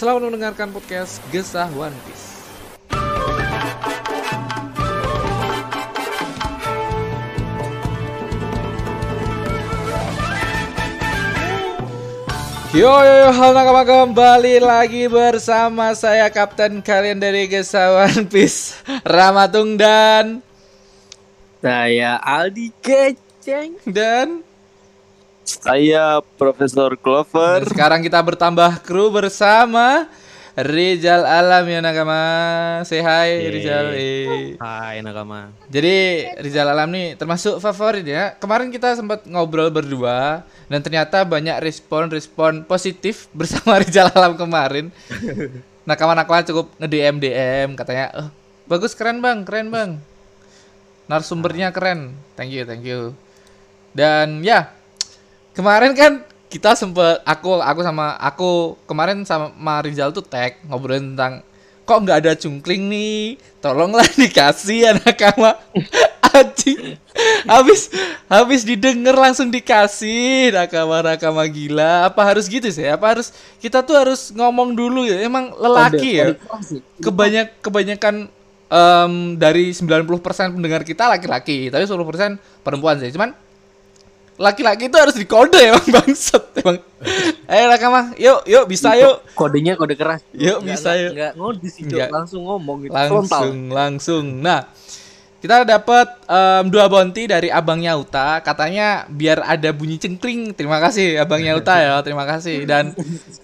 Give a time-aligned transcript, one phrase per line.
[0.00, 2.40] selamat mendengarkan podcast Gesah One Piece.
[12.72, 18.80] Yo yo yo halo nakama kembali lagi bersama saya kapten kalian dari Gesah One Piece
[19.04, 20.40] Ramatung dan
[21.60, 23.76] Saya Aldi Keceng.
[23.84, 24.48] dan
[25.50, 27.66] Saya Profesor dan Clover.
[27.66, 30.06] sekarang kita bertambah kru bersama
[30.54, 32.22] Rizal Alam ya nakama
[32.86, 33.50] Say hi Yeay.
[33.50, 34.54] Rizal eh.
[34.62, 35.50] Hai nakama.
[35.66, 38.38] Jadi Rizal Alam nih termasuk favorit ya.
[38.38, 44.94] Kemarin kita sempat ngobrol berdua dan ternyata banyak respon-respon positif bersama Rizal Alam kemarin.
[45.88, 48.28] Nakama-nakama cukup nge-DM DM katanya, "Oh,
[48.70, 49.98] bagus keren Bang, keren Bang."
[51.10, 52.14] Narasumbernya keren.
[52.38, 53.18] Thank you, thank you.
[53.90, 54.70] Dan ya,
[55.54, 56.12] kemarin kan
[56.50, 61.46] kita sempet aku aku sama aku kemarin sama Rizal tuh tag ngobrolin tentang
[61.86, 63.34] kok nggak ada cungkling nih?
[63.58, 65.58] Tolonglah dikasih anak kama
[66.30, 66.94] Aji
[67.42, 67.90] habis
[68.30, 72.06] habis didengar langsung dikasih nakama nakama gila.
[72.06, 72.86] Apa harus gitu sih?
[72.86, 75.26] Apa harus kita tuh harus ngomong dulu ya.
[75.26, 76.38] Emang lelaki ya
[77.02, 78.30] kebanyak kebanyakan
[78.70, 80.06] em, dari 90%
[80.54, 83.10] pendengar kita laki-laki tapi 10% perempuan sih.
[83.10, 83.34] Cuman
[84.40, 86.80] laki-laki itu harus dikode emang bangsat emang.
[87.44, 89.20] Ayo nakama yuk yuk bisa yuk.
[89.36, 90.24] Kodenya kode keras.
[90.32, 91.12] Yuk, Nggak- bisa, yuk.
[91.12, 92.92] Nggak ngodi sih, langsung ngomong gitu.
[92.96, 94.24] langsung langsung.
[94.40, 94.64] Nah
[95.40, 101.20] kita dapat em, dua bounty dari abang Yauta katanya biar ada bunyi cengkring terima kasih
[101.20, 102.00] abang Yauta ya.
[102.00, 102.64] Terima kasih.
[102.64, 102.96] Dan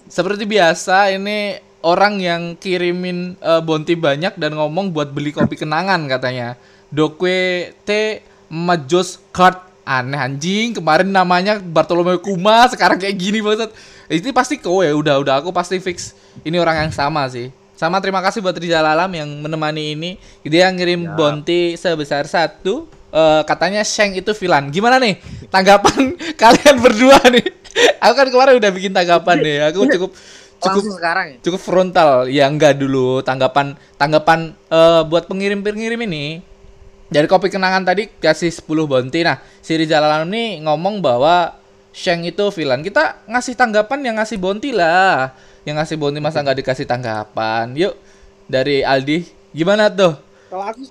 [0.09, 6.09] seperti biasa ini orang yang kirimin eh, bounty banyak dan ngomong buat beli kopi kenangan
[6.09, 6.57] katanya.
[6.89, 10.75] Dokwe T Majos Card aneh anjing.
[10.75, 13.71] Kemarin namanya Bartolomeo Kuma sekarang kayak gini banget
[14.07, 16.15] ini pasti kowe udah udah aku pasti fix.
[16.43, 17.51] Ini orang yang sama sih.
[17.77, 20.11] Sama terima kasih buat Rizal Alam yang menemani ini.
[20.47, 22.87] Dia ngirim bounty sebesar satu.
[23.11, 24.71] Eh, katanya Sheng itu villain.
[24.71, 25.19] Gimana nih?
[25.51, 27.45] Tanggapan kalian berdua nih?
[28.01, 29.57] Aku kan kemarin udah bikin tanggapan nih.
[29.69, 30.11] Aku cukup
[30.57, 31.37] cukup Langsung sekarang ya.
[31.43, 32.09] cukup frontal.
[32.31, 33.21] Ya enggak dulu.
[33.21, 36.41] Tanggapan tanggapan eh, buat pengirim-pengirim ini
[37.07, 39.23] dari kopi kenangan tadi kasih 10 bounty.
[39.23, 41.55] Nah si Rizal Alam nih ngomong bahwa
[41.97, 42.85] Sheng itu villain.
[42.85, 45.33] Kita ngasih tanggapan yang ngasih bounty lah.
[45.65, 47.73] Yang ngasih bounty masa nggak dikasih tanggapan?
[47.73, 47.97] Yuk
[48.45, 49.25] dari Aldi.
[49.49, 50.13] Gimana tuh?
[50.47, 50.85] Kalau aku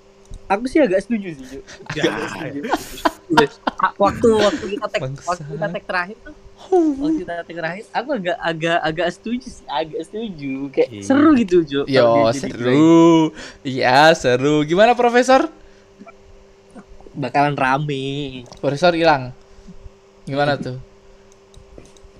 [0.51, 1.63] aku sih agak setuju sih, Cok.
[2.03, 2.59] Agak setuju.
[3.95, 6.35] Waktu waktu kita tag waktu kita tag terakhir tuh
[6.99, 10.53] waktu kita tag terakhir aku agak agak agak setuju sih agak setuju.
[10.75, 11.03] Kayak Iya.
[11.07, 13.31] seru gitu Jo yo seru.
[13.63, 14.55] Iya seru.
[14.67, 15.47] Gimana Profesor
[17.17, 18.05] bakalan rame
[18.61, 19.33] Profesor hilang
[20.23, 20.77] gimana tuh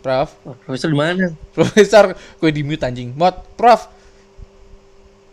[0.01, 3.11] Prof Oh, Profesor di mana Profesor, gue di mute anjing.
[3.11, 3.91] Mod, Prof.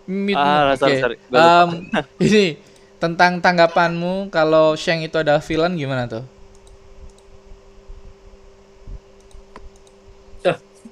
[0.05, 0.35] Mute.
[0.35, 0.81] Ah, mute.
[0.81, 1.17] sorry, sorry.
[1.31, 1.69] Em,
[2.27, 2.59] ini
[2.99, 6.25] tentang tanggapanmu kalau Sheng itu adalah villain gimana tuh?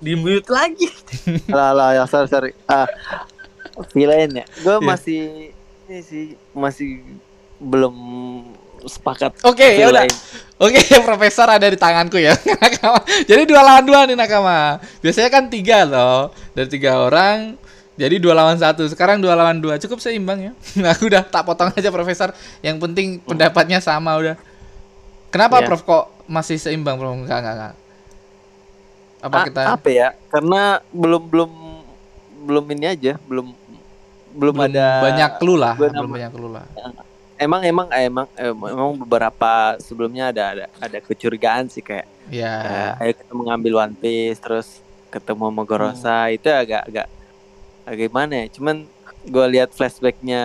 [0.03, 0.91] di mute lagi
[1.57, 2.91] lah lah ya sorry sorry ah
[3.95, 4.83] villain ya gue Iya.
[4.83, 5.21] masih
[5.87, 7.07] ini sih masih
[7.63, 7.95] belum
[8.87, 10.05] sepakat Oke, ya udah.
[10.63, 10.79] Oke,
[11.09, 12.35] Profesor ada di tanganku ya.
[13.31, 14.79] Jadi dua lawan dua nih Nakama.
[15.03, 16.31] Biasanya kan tiga loh.
[16.55, 17.59] Dari tiga orang
[17.93, 18.89] jadi dua lawan satu.
[18.89, 19.77] Sekarang dua lawan dua.
[19.77, 20.53] Cukup seimbang ya.
[20.81, 22.33] Nah, aku udah tak potong aja Profesor.
[22.65, 24.37] Yang penting pendapatnya sama udah.
[25.33, 25.67] Kenapa Iya.
[25.69, 27.13] Prof kok masih seimbang Prof?
[27.13, 27.75] Enggak, enggak, enggak.
[29.23, 31.51] Apa A- kita apa ya karena belum belum
[32.43, 33.55] belum ini aja belum
[34.35, 36.67] belum, belum ada banyak clue lah, belum banyak clue lah.
[37.43, 42.55] Emang emang emang emang beberapa sebelumnya ada ada ada kecurigaan sih kayak Ya.
[42.97, 44.79] eh, ayo kita mengambil One Piece terus
[45.09, 46.33] ketemu sama Gorosa Hmm.
[46.33, 47.07] itu agak agak
[47.83, 48.77] agak gimana ya cuman
[49.23, 50.43] gue lihat flashbacknya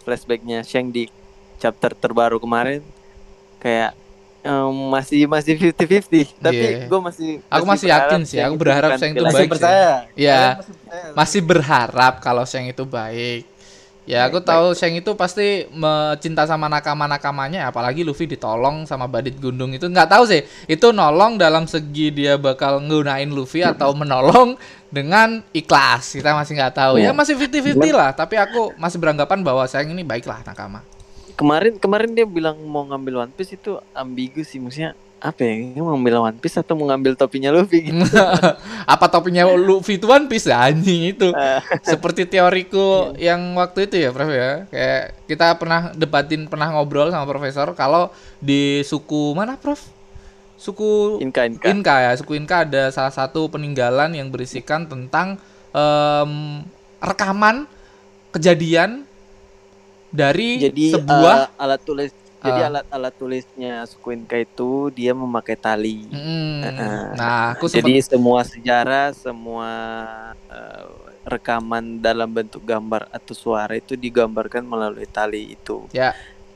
[0.00, 1.06] flashbacknya Sheng di
[1.56, 2.80] chapter terbaru kemarin
[3.56, 3.92] kayak
[4.40, 6.84] em, masih masih 50-50 tapi Iya.
[6.84, 9.48] gue masih Aku masih berharap yakin sih, aku berharap Sheng itu baik.
[10.14, 10.36] Iya.
[10.36, 11.12] Kalian masih percaya?
[11.14, 13.44] Masih berharap kalau Sheng itu baik.
[14.04, 19.08] Ya, aku Baik, tahu Sheng itu pasti me- cinta sama nakama-nakamanya, apalagi Luffy ditolong sama
[19.08, 20.44] Badit Gundung itu nggak tahu sih.
[20.68, 24.60] Itu nolong dalam segi dia bakal nggunain Luffy atau menolong
[24.92, 26.20] dengan ikhlas.
[26.20, 26.94] Kita masih nggak tahu.
[27.00, 27.12] Ya Ya.
[27.16, 30.84] masih 50-50 lah, tapi aku masih beranggapan bahwa Sheng ini baiklah nakama.
[31.34, 34.92] Kemarin kemarin dia bilang mau ngambil One Piece itu ambigu sih maksudnya
[35.24, 35.80] apa ya?
[35.80, 38.04] Mau ngambil One Piece atau mau ngambil topinya Luffy gitu.
[38.92, 41.32] Apa topinya Luffy itu One Piece anjing itu.
[41.32, 41.60] Eh,
[41.96, 44.68] Seperti teoriku yang waktu itu ya, Prof ya.
[44.68, 49.80] Kayak kita pernah debatin, pernah ngobrol sama profesor kalau di suku mana, Prof?
[50.60, 51.72] Suku Inka Inka.
[51.72, 55.40] Inka ya, suku Inka ada salah satu peninggalan yang berisikan tentang
[55.72, 56.60] em,
[57.00, 57.64] rekaman
[58.28, 59.08] kejadian
[60.14, 62.12] dari Jadi sebuah eh, alat tulis
[62.44, 66.04] jadi alat-alat tulisnya suku Inka itu dia memakai tali.
[66.12, 69.70] Mm, Eh, nah, aku Jadi sempat semua sejarah, semua
[70.48, 70.84] eh,
[71.24, 75.88] rekaman dalam bentuk gambar atau suara itu digambarkan melalui tali itu.
[75.92, 76.12] Ya.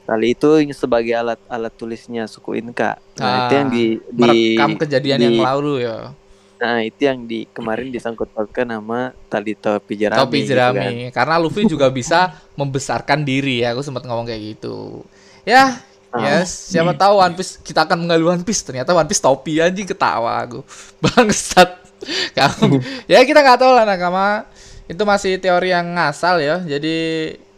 [0.08, 2.96] Tali itu sebagai alat alat tulisnya suku Inka.
[3.20, 6.12] Nah, itu yang di, di merekam kejadian yang di- lalu ya.
[6.58, 10.18] Nah, itu yang di kemarin disangkut pautkan nama tali topi jerami.
[10.18, 10.78] Topi gitu jerami.
[11.06, 11.14] kan.
[11.14, 13.76] Karena Luffy juga bisa membesarkan diri ya.
[13.78, 15.06] Aku sempat ngomong kayak gitu.
[15.48, 16.40] Ya, Ah.
[16.40, 16.72] yes.
[16.72, 18.64] Siapa tahu One Piece kita akan mengambil One Piece.
[18.64, 20.64] Ternyata One Piece topi anjing ketawa aku.
[21.04, 21.84] Bangsat.
[22.32, 22.80] Kamu.
[23.12, 24.48] ya kita nggak tahu lah nakama.
[24.88, 26.64] Itu masih teori yang ngasal ya.
[26.64, 26.96] Jadi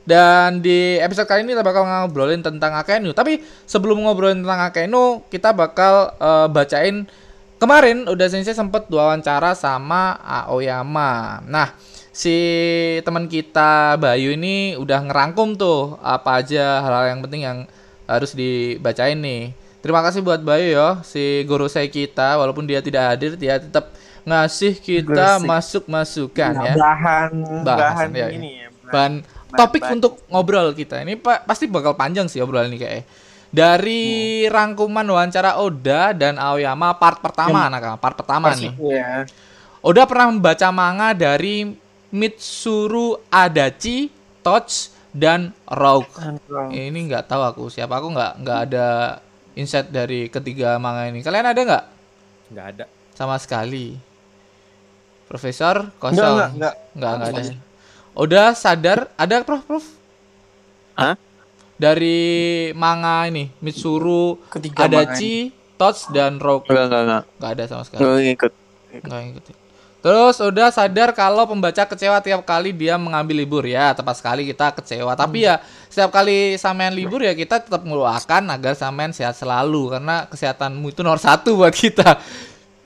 [0.03, 3.15] dan di episode kali ini kita bakal ngobrolin tentang Akainu.
[3.15, 3.39] Tapi
[3.71, 7.07] sebelum ngobrolin tentang Akainu, kita bakal eh, bacain
[7.63, 11.39] kemarin udah Sensei sempet wawancara sama Aoyama.
[11.47, 11.71] Nah,
[12.11, 12.35] si
[13.07, 17.59] teman kita Bayu ini udah ngerangkum tuh apa aja hal-hal yang penting yang
[18.11, 19.55] harus dibacain nih.
[19.79, 24.77] Terima kasih buat Bayu ya, si gorosei kita walaupun dia tidak hadir dia tetap ngasih
[24.77, 26.75] kita masuk masukan Nah, ya.
[26.77, 27.31] bahan
[27.65, 28.69] Bahasan, bahan ya, ini ya.
[28.85, 29.95] Bahan bahan- topik bahan.
[29.97, 31.01] untuk ngobrol kita.
[31.01, 33.05] Ini pa- pasti bakal panjang sih obrolan ini kayak.
[33.51, 34.03] Dari
[34.47, 38.71] rangkuman wawancara Oda dan Aoyama part pertama anak part pertama nih.
[38.79, 39.25] Ya.
[39.81, 41.73] Oda pernah membaca manga dari
[42.12, 44.07] Mitsuru Adachi,
[44.39, 46.11] Touch, dan Rogue.
[46.71, 48.87] Ini nggak tahu aku siapa aku nggak nggak ada
[49.59, 51.23] insight dari ketiga manga ini.
[51.23, 51.85] Kalian ada nggak?
[52.55, 52.85] Nggak ada.
[53.15, 53.99] Sama sekali.
[55.31, 56.19] Profesor kosong.
[56.19, 56.75] enggak, enggak.
[56.95, 57.43] Nggak nggak ada.
[58.19, 59.87] Oda sadar ada Prof Prof?
[60.99, 61.15] Hah?
[61.81, 62.19] Dari
[62.77, 65.49] manga ini Mitsuru Ketiga Adachi,
[65.81, 66.69] Touch, dan Rogue.
[66.69, 67.25] Enggak, enggak, enggak.
[67.41, 68.01] Nggak ada sama sekali.
[68.03, 68.53] Enggak ngikut.
[69.07, 69.60] Nggak ngikutin.
[70.00, 73.64] Terus udah sadar kalau pembaca kecewa tiap kali dia mengambil libur.
[73.69, 75.12] Ya tepat sekali kita kecewa.
[75.12, 75.61] Tapi ya
[75.93, 79.93] setiap kali sampean libur ya kita tetap mendoakan agar sampean sehat selalu.
[79.97, 82.17] Karena kesehatanmu itu nomor satu buat kita.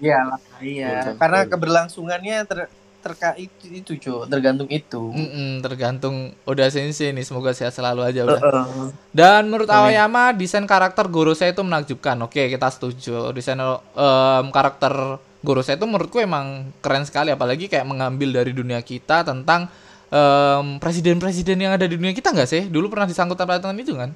[0.02, 1.14] Iya lah, iya.
[1.14, 2.66] Karena keberlangsungannya ter
[3.04, 5.12] terkait itu, cuy, tergantung itu.
[5.12, 8.40] Mm-mm, tergantung udah sensei nih semoga sehat selalu aja udah.
[8.40, 8.88] Heeh.
[9.12, 9.92] dan menurut Amin.
[9.92, 12.16] Aoyama desain karakter Gorosei itu menakjubkan.
[12.24, 13.28] Oke kita setuju.
[13.36, 19.22] Desain em, karakter Gorosei itu menurutku emang keren sekali apalagi kayak mengambil dari dunia kita
[19.22, 19.68] tentang
[20.08, 24.10] em, presiden-presiden yang ada di dunia kita nggak sih dulu pernah disangkut dengan itu kan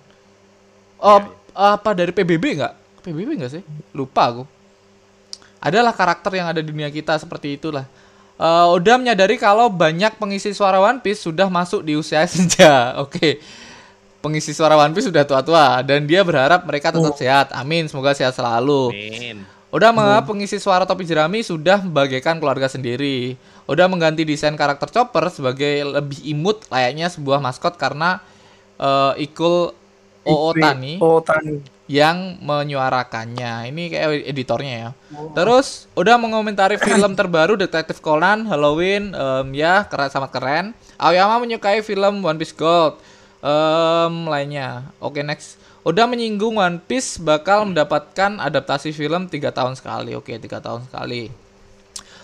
[1.04, 1.20] oh
[1.52, 2.72] apa dari PBB nggak
[3.04, 4.44] PBB nggak sih lupa aku
[5.60, 7.84] adalah karakter yang ada di dunia kita seperti itulah
[8.38, 12.94] Eh, Oda menyadari kalau banyak pengisi suara One Piece sudah masuk di usia senja.
[13.02, 13.42] Oke.
[14.22, 17.50] Pengisi suara One Piece sudah tua-tua dan dia berharap mereka tetap sehat.
[17.50, 18.94] Amin, semoga sehat selalu.
[18.94, 19.57] Min.
[19.68, 23.36] Oda menganggap pengisi suara topi jerami sudah bagaikan keluarga sendiri.
[23.68, 28.16] Oda mengganti desain karakter Chopper sebagai lebih imut layaknya sebuah maskot karena
[28.80, 29.76] eh, Ikul
[30.24, 31.60] Ootani Oh, Tani.
[31.84, 33.68] yang menyuarakannya.
[33.68, 34.90] Ini kayak editornya ya.
[35.32, 40.64] Terus udah mengomentari film terbaru Detektif Conan Halloween em, ya keren sangat keren.
[40.96, 43.00] Aoyama menyukai film One Piece Gold.
[43.40, 44.88] Em, lainnya.
[44.98, 45.56] Oke next.
[45.82, 50.12] Udah menyinggung One Piece bakal mendapatkan adaptasi film tiga tahun sekali.
[50.14, 51.30] Oke tiga tahun sekali.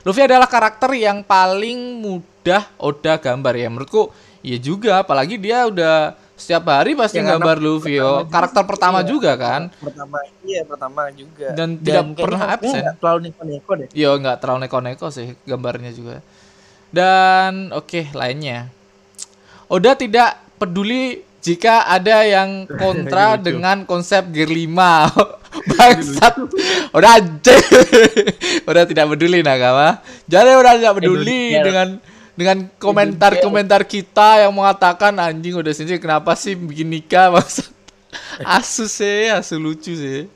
[0.04, 4.12] Luffy adalah karakter yang paling mudah Oda gambar ya menurutku.
[4.44, 8.20] Iya juga, apalagi dia udah setiap hari pasti Yang gambar Luffy yo.
[8.20, 8.28] juga.
[8.28, 9.08] Karakter pertama Iya.
[9.08, 9.62] juga kan.
[9.80, 11.48] Pertama, iya pertama juga.
[11.56, 12.82] Dan tidak pernah absen.
[12.84, 13.88] nggak terlalu neko-neko deh.
[13.96, 16.20] Yo nggak terlalu neko-neko sih gambarnya juga.
[16.92, 18.68] Dan oke lainnya.
[19.72, 23.52] Oda tidak peduli jika ada yang kontra Lucu.
[23.52, 24.64] dengan konsep Gear 5.
[25.70, 26.34] Bangsat.
[26.96, 27.60] Udah anjir.
[28.68, 30.00] udah tidak peduli nakama.
[30.24, 31.88] Jadi udah tidak peduli dengan
[32.34, 37.70] dengan komentar-komentar kita yang mengatakan anjing udah sini kenapa sih bikin nikah maksud
[38.42, 40.26] asu sih asu lucu sih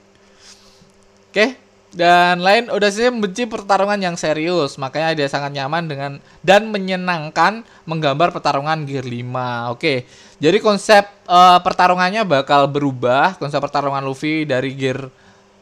[1.26, 1.58] oke
[1.98, 4.78] dan lain udah sih membenci pertarungan yang serius.
[4.78, 6.12] Makanya dia sangat nyaman dengan
[6.46, 9.94] dan menyenangkan menggambar pertarungan gear 5 oke
[10.38, 13.34] jadi konsep eh, pertarungannya bakal berubah.
[13.42, 15.10] Konsep pertarungan Luffy dari gear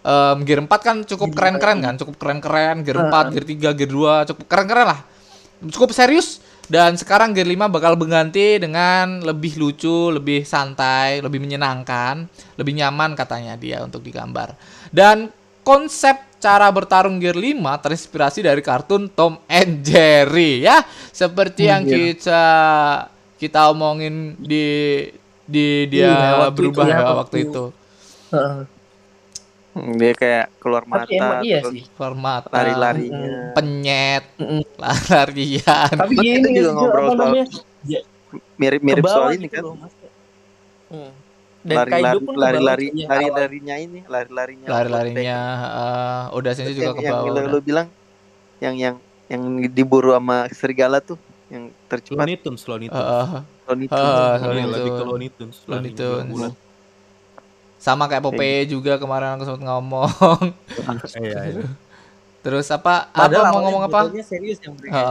[0.04, 1.94] em, gear 4 kan cukup keren-keren kan?
[1.96, 2.84] Cukup keren-keren.
[2.84, 5.00] Gear 4 gear 3 gear 2 cukup keren-keren lah.
[5.72, 6.44] Cukup serius.
[6.66, 12.26] Dan sekarang Gear 5 bakal berganti dengan lebih lucu, lebih santai, lebih menyenangkan,
[12.58, 14.58] lebih nyaman katanya dia untuk digambar.
[14.90, 15.30] Dan
[15.66, 20.78] konsep cara bertarung Gear 5 terinspirasi dari kartun Tom and Jerry ya.
[21.10, 22.44] Seperti yang kita
[23.34, 24.66] kita omongin di
[25.42, 27.64] di dia Iya, waktu itu berubah ya, ya waktu- waktu itu.
[28.30, 28.60] Hmm,
[29.94, 31.82] Dia kayak keluar Tapi mata, emang iya sih.
[31.92, 33.52] Formata, lari-larinya.
[33.52, 34.62] penyet, Mm-mm.
[35.12, 35.92] larian.
[35.92, 37.32] Tapi Kan kita ini juga ngobrol soal
[38.56, 39.90] Mirip-mirip soal ini gitu kan.
[40.88, 41.12] Hmm.
[41.66, 44.66] Dan Lari-lari Kaido pun ke bawah lari-lari juga, lari-larinya ini, lari-larinya.
[44.70, 47.26] Lari-larinya eh, udah sini juga yang, ke yang bawah.
[47.26, 47.44] lu, udah.
[47.50, 47.86] lu bilang
[48.62, 48.94] yang yang
[49.26, 49.42] yang
[49.74, 51.18] diburu sama serigala tuh
[51.50, 53.02] yang tercepat Looney Tunes, Looney Tunes.
[53.02, 53.42] Heeh.
[53.66, 54.40] Looney Heeh, Tunes.
[54.46, 55.06] Looney Iya, lebih ke Tunes.
[55.10, 55.56] Looney Tunes.
[55.66, 56.54] Looney Larinya Tunes.
[57.76, 60.10] Sama kayak Popeye juga kemarin aku sempat ngomong.
[61.18, 61.66] Iya, iya.
[62.46, 63.10] Terus apa?
[63.10, 64.00] Padahal apa mau ngomong apa?
[64.22, 65.02] serius yang mereka.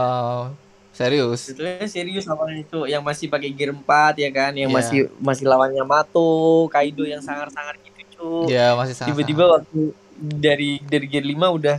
[0.96, 1.52] Serius.
[1.52, 3.84] Judulnya serius awalnya itu yang masih pakai gear 4
[4.16, 4.76] ya kan, yang Iya.
[4.80, 6.32] masih masih lawannya Mato,
[6.66, 8.28] Kaido yang sangar-sangar gitu, cu.
[8.48, 9.12] Ya masih sangat.
[9.12, 11.76] Tiba-tiba waktu dari dari gear 5 udah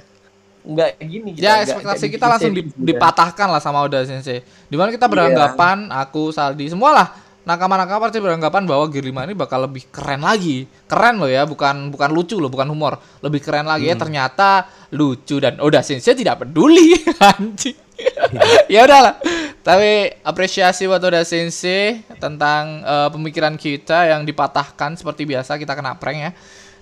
[0.62, 1.42] enggak gini gitu.
[1.42, 2.86] Ya nggak- ekspektasi nggak kita bikin langsung serius gitu.
[2.86, 4.40] dipatahkan lah sama Oda Sensei.
[4.70, 7.08] Di mana kita beranggapan, aku Saldi, semualah
[7.42, 10.68] nakama-nakama pasti beranggapan bahwa Gear 5 ini bakal lebih keren lagi.
[10.86, 13.00] Keren loh ya, bukan bukan lucu loh, bukan humor.
[13.24, 16.94] Lebih keren lagi ya ternyata lucu dan Oda Sensei tidak peduli
[17.34, 17.87] anjing.
[18.74, 19.20] ya udahlah.
[19.66, 26.00] Tapi apresiasi buat Oda Sensei tentang eh, pemikiran kita yang dipatahkan seperti biasa kita kena
[26.00, 26.32] prank ya.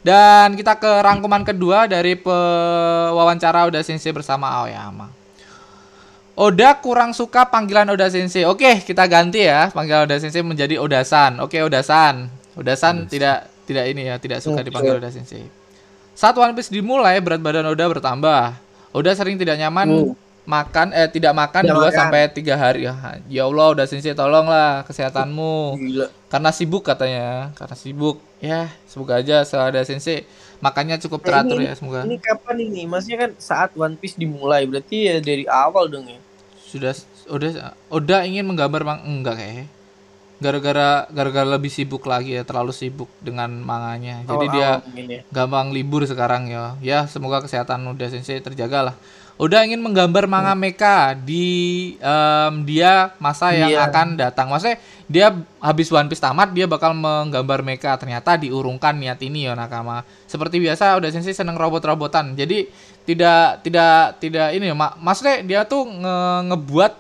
[0.06, 5.10] Dan kita ke rangkuman kedua dari pewawancara Oda Sensei bersama Aoyama.
[6.38, 8.46] Oda kurang suka panggilan Oda Sensei.
[8.46, 11.42] Oke, kita ganti ya panggilan Oda Sensei menjadi Oda-san.
[11.42, 12.30] Oke, Oda-san.
[12.54, 15.42] Oda-san tidak tidak ini ya, tidak suka dipanggil Oda Sensei.
[16.14, 18.44] Saat One Piece dimulai, berat badan Oda bertambah.
[18.94, 20.25] Oda sering tidak nyaman Hmm.
[20.46, 21.94] Makan eh tidak makan Tidak 2 makan.
[21.96, 22.82] sampai 3 hari.
[22.84, 22.94] Ya,
[23.28, 25.56] ya Allah, Oda Sensei tolonglah kesehatanmu.
[25.76, 26.08] Gila.
[26.28, 28.18] Karena sibuk katanya, karena sibuk.
[28.38, 30.24] Ya, semoga aja setelah Oda Sensei
[30.58, 32.00] makannya cukup Nah, teratur ini- ya semoga.
[32.02, 32.82] Ini kapan ini?
[32.86, 36.22] Maksudnya kan saat One Piece dimulai, berarti ya dari awal dong ya.
[36.66, 36.92] sudah
[37.28, 37.52] udah
[37.90, 39.72] udah ingin menggambar mang enggak kayak
[40.36, 45.22] gara-gara gara-gara lebih sibuk lagi ya terlalu sibuk dengan manganya jadi dia Awal-awal mungkin ya.
[45.32, 48.96] gampang libur sekarang ya ya semoga kesehatan udah sensei terjaga lah
[49.36, 51.46] udah ingin menggambar manga mecha di
[52.00, 53.92] em, dia masa yang Iya.
[53.92, 54.48] akan datang.
[54.48, 55.28] Maksudnya dia
[55.60, 57.92] habis One Piece tamat dia bakal menggambar mecha.
[58.00, 62.32] Ternyata diurungkan niat ini ya nakama seperti biasa udah sensei seneng robot-robotan.
[62.34, 62.72] Jadi
[63.04, 66.94] tidak tidak tidak ini ya mak maksudnya dia tuh nge- ngebuat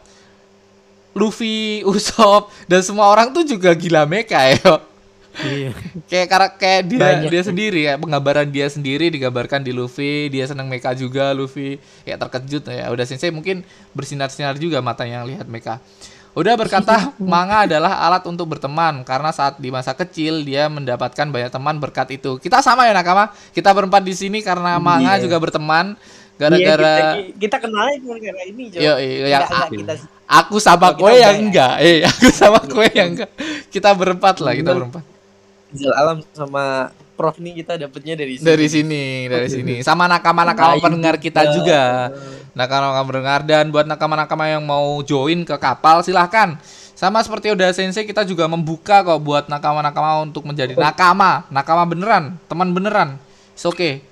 [1.15, 4.83] Luffy, Usopp dan semua orang tuh juga gila mecha ya.
[5.37, 5.71] Iya.
[6.05, 7.29] kayak karak kayak dia Banyak.
[7.29, 12.19] dia sendiri ya penggambaran dia sendiri digambarkan di Luffy dia seneng mecha juga Luffy kayak
[12.21, 13.61] terkejut ya udah sensei mungkin
[13.91, 15.83] bersinar-sinar juga matanya yang lihat mecha
[16.31, 21.47] udah berkata manga adalah alat untuk berteman karena saat di masa kecil dia mendapatkan banyak
[21.47, 25.23] teman berkat itu kita sama ya nakama kita berempat di sini karena manga Iya.
[25.23, 25.95] juga berteman
[26.35, 28.81] Iya, gara-gara kita, kita kenalnya cuma karena ini, Cok.
[28.83, 29.93] Yo, iya, yang Enggak, kita
[30.27, 31.39] aku sama Oh, kita kue udah yang ya.
[31.39, 33.31] enggak eh aku sama kue yang enggak
[33.71, 35.03] kita berempat lah kita berempat
[35.73, 38.43] Zal Alam sama Prof nih kita dapetnya dari sini.
[38.43, 39.73] dari sini dari sini.
[39.87, 42.11] Sama nakama-nakama pendengar kita juga.
[42.51, 43.39] nakama-nakama pendengar.
[43.47, 46.59] Dan buat nakama-nakama yang mau join ke kapal silahkan.
[46.91, 51.47] Sama seperti udah sensei kita juga membuka kok buat nakama-nakama untuk menjadi nakama.
[51.47, 53.15] Nakama beneran teman beneran.
[53.55, 54.03] It's okay.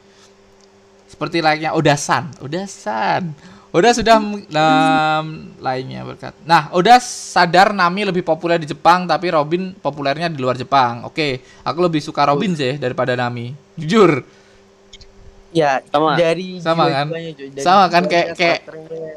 [1.12, 2.32] Seperti layaknya Odasan.
[2.40, 3.36] Odasan
[3.74, 5.26] Udah sudah um,
[5.58, 6.38] lainnya berkat.
[6.44, 11.02] Nah, udah sadar Nami lebih populer di Jepang, tapi Robin populernya di luar Jepang.
[11.04, 13.50] Oke, aku lebih suka Robin sih daripada Nami.
[13.74, 14.22] Jujur,
[15.50, 16.18] Ya, Sama.
[16.18, 17.08] dari Sama kan?
[17.10, 18.06] Dari Sama kan?
[18.06, 18.62] Kayak- kayak-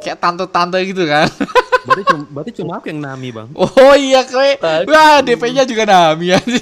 [0.01, 1.29] kayak tante-tante gitu kan.
[1.87, 3.47] Berarti cuma, berarti cuma aku yang nami bang.
[3.55, 4.21] Oh iya.
[4.21, 4.91] Aduh.
[4.91, 6.61] Wah, DP-nya juga Nami aja.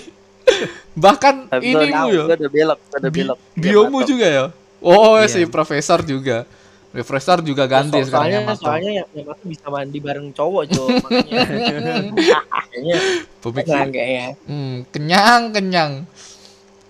[0.92, 2.22] Bahkan ini gua- ya.
[2.28, 3.38] udah belok, Bi- belok.
[3.56, 4.44] biomu juga ya.
[4.78, 5.26] Oh, Iya.
[5.26, 6.44] si profesor juga.
[6.94, 8.62] Profesor juga ganti So- sekarang soalnya, yang Yamato.
[8.62, 10.88] soalnya yang Yamato bisa mandi bareng cowok, Cok.
[12.14, 12.96] Makanya.
[13.42, 14.26] Pemikir- jangan kayaknya.
[14.46, 15.92] Hmm, kenyang, kenyang.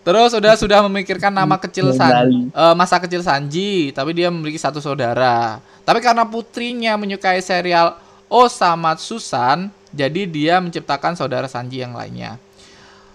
[0.05, 4.77] Terus sudah sudah memikirkan nama kecil San, eh, masa kecil Sanji, tapi dia memiliki satu
[4.77, 5.65] saudara.
[5.81, 7.97] Tapi karena putrinya menyukai serial
[8.29, 12.37] Osamatsu-san, jadi dia menciptakan saudara Sanji yang lainnya.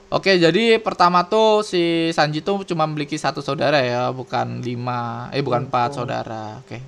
[0.09, 5.45] Oke, jadi pertama tuh si Sanji tuh cuma memiliki satu saudara ya, bukan lima, eh
[5.45, 6.57] bukan empat saudara.
[6.65, 6.81] Oke.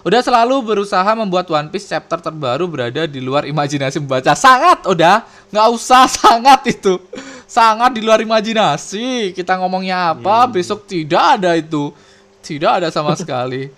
[0.00, 4.32] Udah selalu berusaha membuat One Piece chapter terbaru berada di luar imajinasi membaca.
[4.32, 6.96] Sangat, udah nggak usah sangat itu,
[7.44, 9.36] sangat di luar imajinasi.
[9.36, 11.92] Kita ngomongnya apa, besok tidak ada itu,
[12.40, 13.68] tidak ada sama sekali.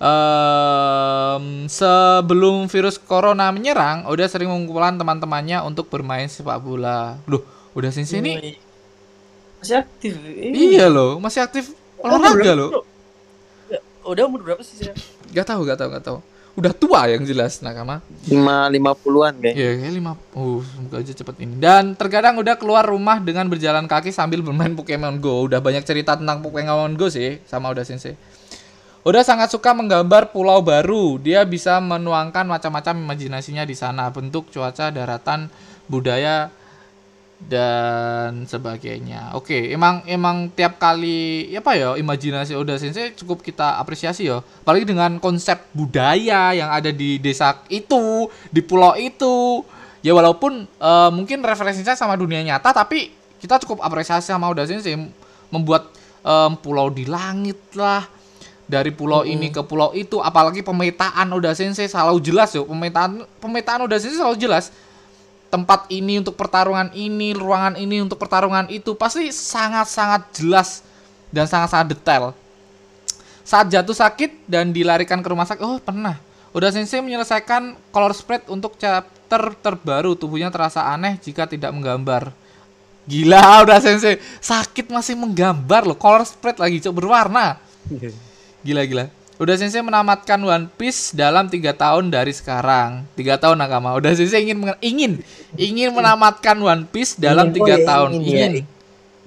[0.00, 7.20] Em, sebelum virus corona menyerang, udah sering mengumpulkan teman-temannya untuk bermain sepak bola.
[7.28, 7.44] Duh,
[7.76, 8.32] udah sini sini.
[9.60, 10.16] masih aktif.
[10.40, 12.80] Iya loh, masih aktif olahraga loh.
[14.00, 14.80] Udah umur berapa sih?
[14.80, 14.96] Sia?
[15.36, 16.18] Gak tahu, gak tahu, gak tahu.
[16.56, 18.00] Udah tua yang jelas nakama.
[18.24, 20.12] lima lima puluhan kayak Iya, kayak lima.
[20.32, 21.54] Oh, semoga aja cepet ini.
[21.60, 25.44] Dan terkadang udah keluar rumah dengan berjalan kaki sambil bermain Pokemon Go.
[25.44, 28.16] Udah banyak cerita tentang Pokemon Go sih, sama udah sensei.
[29.00, 31.16] Udah sangat suka menggambar pulau baru.
[31.16, 35.48] Dia bisa menuangkan macam-macam imajinasinya di sana, bentuk, cuaca, daratan,
[35.88, 36.52] budaya
[37.40, 39.32] dan sebagainya.
[39.32, 44.44] Oke, emang emang tiap kali apa ya imajinasi Oda Sensei cukup kita apresiasi ya.
[44.44, 49.64] Apalagi dengan konsep budaya yang ada di desa itu, di pulau itu.
[50.04, 54.92] Ya walaupun eh, mungkin referensinya sama dunia nyata tapi kita cukup apresiasi sama Oda Sensei
[55.48, 55.88] membuat
[56.20, 58.04] em, pulau di langit lah.
[58.70, 62.62] Dari pulau ini ke pulau itu, apalagi pemetaan Oda Sensei selalu jelas yo.
[62.62, 64.70] Pemetaan pemetaan Oda Sensei selalu jelas
[65.50, 70.86] tempat ini untuk pertarungan ini, ruangan ini untuk pertarungan itu pasti sangat-sangat jelas
[71.34, 72.30] dan sangat-sangat detail.
[73.42, 76.22] Saat jatuh sakit dan dilarikan ke rumah sakit, oh pernah.
[76.54, 80.14] Udah Sensei menyelesaikan color spread untuk chapter terbaru.
[80.14, 82.30] Tubuhnya terasa aneh jika tidak menggambar.
[83.10, 85.98] Gila, udah Sensei sakit masih menggambar loh.
[85.98, 87.58] Color spread lagi, cok berwarna.
[88.60, 89.04] Gila gila.
[89.40, 93.08] Udah Sensei menamatkan One Piece dalam tiga tahun dari sekarang.
[93.16, 93.96] Tiga tahun nakama.
[93.96, 95.12] Udah Sensei ingin mengen- ingin
[95.56, 98.08] ingin menamatkan One Piece dalam Ingin, tiga oh ya, tahun.
[98.12, 98.36] ingin ya.
[98.36, 98.52] Ingin.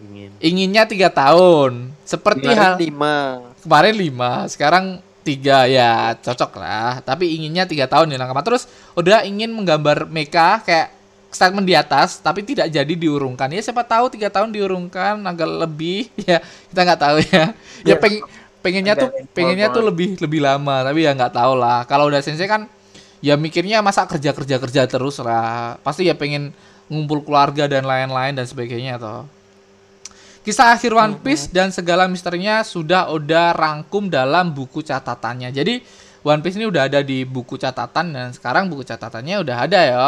[0.03, 0.29] Ingin.
[0.37, 1.89] Inginnya tiga tahun.
[2.05, 3.15] Seperti Kemarin hal lima
[3.63, 4.85] kemarin lima, sekarang
[5.23, 7.01] tiga ya cocok lah.
[7.01, 8.43] Tapi inginnya tiga tahun ya nakama.
[8.45, 10.93] Terus udah ingin menggambar mecha kayak
[11.33, 13.49] statement di atas, tapi tidak jadi diurungkan.
[13.49, 16.05] Ya siapa tahu tiga tahun diurungkan agak lebih.
[16.29, 16.37] Ya
[16.69, 17.45] kita nggak tahu ya.
[17.81, 17.95] Ya Ya.
[17.97, 18.21] peng
[18.63, 21.83] pengennya tuh pengennya tuh lebih lebih lama, tapi ya nggak tahu lah.
[21.83, 22.65] Kalau udah sensei kan
[23.19, 25.75] ya mikirnya masa kerja kerja kerja terus lah.
[25.83, 26.55] Pasti ya pengen
[26.87, 29.27] ngumpul keluarga dan lain-lain dan sebagainya toh.
[30.43, 35.55] Kisah akhir One Piece dan segala misterinya sudah udah rangkum dalam buku catatannya.
[35.55, 35.79] Jadi
[36.23, 40.07] One Piece ini udah ada di buku catatan dan sekarang buku catatannya udah ada ya.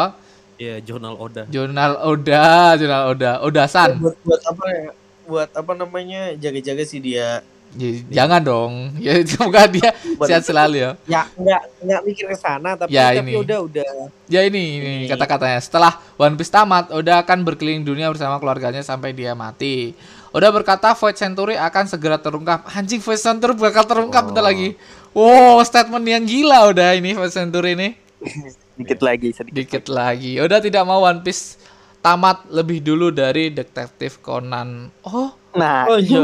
[0.56, 1.44] Iya, jurnal Oda.
[1.48, 4.00] Jurnal Oda, jurnal Oda, Oda-san.
[4.00, 4.88] buat buat apa ya?
[5.28, 6.32] Buat apa namanya?
[6.36, 7.44] Jaga-jaga sih dia.
[7.76, 7.90] Ya,
[8.24, 8.72] jangan dong.
[9.04, 9.92] Ya semoga dia
[10.24, 10.90] sehat selalu ya.
[11.04, 13.32] Ya nggak nggak mikir ke sana tapi Ya, tapi ini.
[13.36, 13.86] udah udah
[14.26, 15.12] Ya ini, ini Ini.
[15.12, 15.60] kata-katanya.
[15.60, 19.94] Setelah One Piece tamat, Oda akan berkeliling dunia bersama keluarganya sampai dia mati.
[20.32, 22.66] Oda berkata Void Century akan segera terungkap.
[22.72, 24.74] Anjing Void Century bakal terungkap bentar lagi.
[25.12, 27.88] Wow, statement yang gila udah ini Void Century ini.
[28.76, 30.36] dikit lagi sedikit Dikit lagi.
[30.40, 31.56] Oda tidak mau One Piece
[32.00, 34.90] tamat lebih dulu dari Detektif Conan.
[35.02, 36.20] Oh, nah Oh, iya.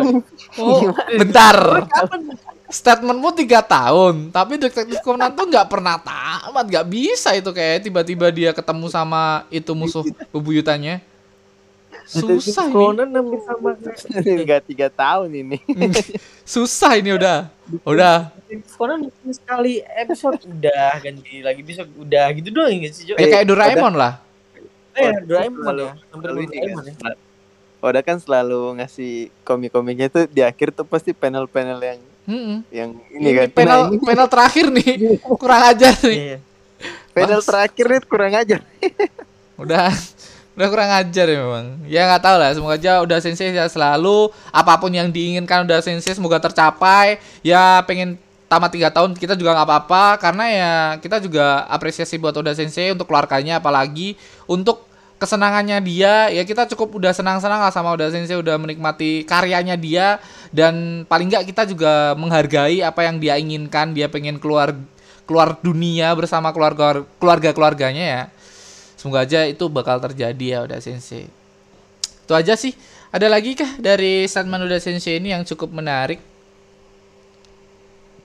[0.61, 1.57] oh, bentar.
[2.69, 8.33] Statementmu tiga tahun, tapi Detektif Conan tuh nggak pernah tamat, nggak bisa itu kayak tiba-tiba
[8.33, 10.01] dia ketemu sama itu musuh
[10.33, 11.05] bebuyutannya.
[12.03, 15.59] Susah ini, Conan hampir sama kayak enggak tiga tahun ini
[16.57, 17.53] susah ini udah,
[17.85, 18.33] udah.
[18.75, 23.05] Conan sekali episode udah ganti lagi besok udah gitu doang nggak sih?
[23.13, 24.17] Ya kayak Doraemon lah.
[24.93, 26.95] Eh, Doraemon Selalu- ya, hampir Doraemon ya.
[27.83, 32.59] Oda kan selalu ngasih komik-komiknya tuh di akhir tuh pasti panel-panel yang Mm-mm.
[32.71, 33.47] yang ini, Ini kan.
[33.51, 34.91] panel Nah, ini panel terakhir nih,
[35.43, 36.19] kurang ajar nih.
[36.23, 36.39] Iya.
[37.13, 37.49] panel Bang.
[37.51, 38.57] terakhir nih kurang aja.
[39.63, 39.91] Udah
[40.53, 41.67] udah kurang ajar ya memang.
[41.89, 45.83] Ya nggak tahu lah, semoga aja udah sensei ya selalu apa pun yang diinginkan udah
[45.83, 47.19] sensei semoga tercapai.
[47.43, 48.21] Ya pengen
[48.53, 52.93] tamat tiga tahun kita juga nggak apa-apa karena ya kita juga apresiasi buat Oda Sensei
[52.93, 54.13] untuk keluarganya apalagi
[54.45, 54.85] untuk
[55.23, 60.19] kesenangannya dia ya kita cukup udah senang-senang lah sama Oda Sensei udah menikmati karyanya dia.
[60.51, 64.75] Dan paling nggak kita juga menghargai apa yang dia inginkan dia pengen keluar
[65.23, 68.23] keluar dunia bersama keluarga keluarga keluarganya ya.
[68.99, 71.31] Semoga aja itu bakal terjadi ya Oda Sensei
[72.23, 72.73] itu aja sih.
[73.13, 76.17] Ada lagi kah dari statement Oda Sensei ini yang cukup menarik?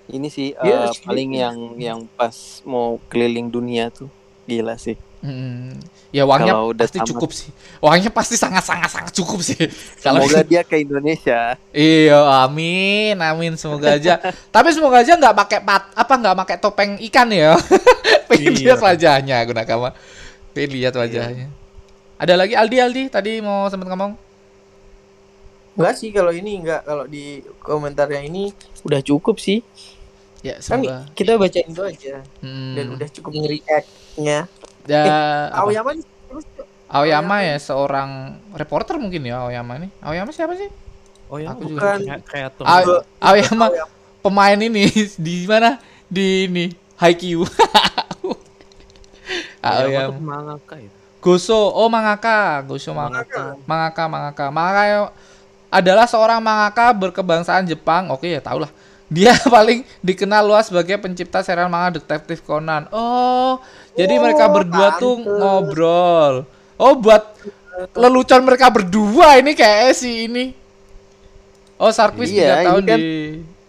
[0.08, 1.04] Ini sih Iya, eh, sih.
[1.04, 4.08] paling yang yang pas mau keliling dunia tuh.
[4.48, 4.96] Gila sih.
[5.28, 5.76] Hmm,
[6.08, 7.10] ya uangnya Kalau udah pasti tamat.
[7.12, 7.52] cukup sih.
[7.78, 9.60] Uangnya pasti sangat sangat sangat cukup sih.
[10.06, 11.60] Kalau Semoga dia ke Indonesia.
[11.70, 14.16] iya, amin, amin semoga aja.
[14.56, 17.60] Tapi semoga aja nggak pakai pat apa nggak pakai topeng ikan ya.
[18.32, 18.64] Pengen Iya.
[18.72, 19.92] lihat wajahnya gunakan
[20.52, 21.48] Pengen lihat wajahnya.
[22.16, 24.16] Ada lagi Aldi Aldi tadi mau sempat ngomong.
[25.76, 28.50] Enggak sih kalau ini enggak kalau di komentar yang ini
[28.82, 29.62] udah cukup sih.
[30.40, 31.06] Ya, Kan semoga.
[31.14, 32.74] kita bacain itu aja Hmm.
[32.74, 34.46] dan udah cukup nge-react-nya.
[34.88, 35.04] Ya,
[35.52, 35.68] apa?
[35.68, 35.92] Aoyama
[36.28, 36.46] terus
[36.88, 38.10] Aoyama ya seorang
[38.56, 39.92] reporter mungkin ya Aoyama nih.
[40.00, 40.72] Aoyama siapa sih?
[41.28, 42.00] Oh ya, Aku juga.
[42.00, 42.64] bukan kreator.
[42.64, 43.88] A- Aoyama Aoyama.
[44.24, 44.88] pemain ini
[45.28, 45.76] di mana?
[46.08, 47.44] Di ini Haikyuu.
[49.62, 50.90] Aoyama mangaka ya.
[51.20, 53.60] Goso, oh mangaka, Goso mangaka.
[53.68, 54.04] Mangaka.
[54.08, 54.84] Mangaka, mangaka.
[55.68, 58.08] Adalah seorang mangaka berkebangsaan Jepang.
[58.16, 58.72] Oke ya, tau lah.
[59.12, 62.88] Dia paling dikenal luas sebagai pencipta serial manga detektif Conan.
[62.96, 63.60] Oh,
[63.98, 66.34] jadi Oh, mereka berdua tuh ngobrol.
[66.76, 67.34] Oh, buat
[67.92, 70.54] lelucon mereka berdua ini kayak si ini.
[71.76, 73.12] Oh, Sarkis Iya, tiga tahun ini kan- di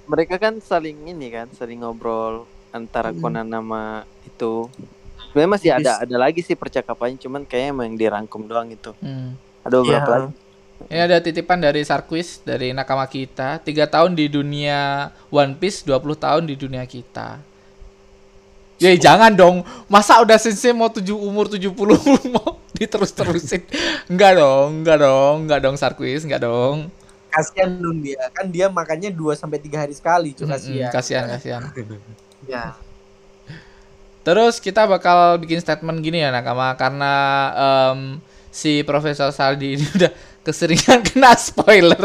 [0.07, 3.21] Mereka kan saling ini kan, saling ngobrol antara Hmm.
[3.21, 3.83] Conan nama
[4.25, 4.65] itu.
[5.23, 8.97] Sebenarnya masih ada ada lagi sih percakapannya, cuman kayaknya emang dirangkum doang itu.
[8.99, 9.37] Hmm.
[9.61, 10.21] Ada beberapa Iya.
[10.23, 10.33] lagi.
[10.89, 13.61] Ini ada titipan dari Sarkis dari nakama kita.
[13.61, 17.45] Tiga tahun di dunia One Piece, 20 tahun di dunia kita.
[18.79, 19.57] Ya jangan dong.
[19.91, 21.75] Masa udah sensei mau tujuh umur 70
[22.35, 23.63] mau diterus-terusin.
[24.11, 26.77] Enggak dong, enggak dong, enggak dong Sarkis, enggak dong.
[27.35, 28.19] kasihan dong dia.
[28.37, 30.95] Kan dia makannya 2 sampai 3 hari sekali, cuy Mm-mm, kasihan.
[30.95, 31.63] Kasihan, kasihan.
[32.49, 32.79] Ya.
[34.27, 37.13] Terus kita bakal bikin statement gini ya nakama karena
[37.57, 38.21] em,
[38.53, 40.13] si Profesor Saldi ini udah
[40.45, 42.05] keseringan kena spoiler.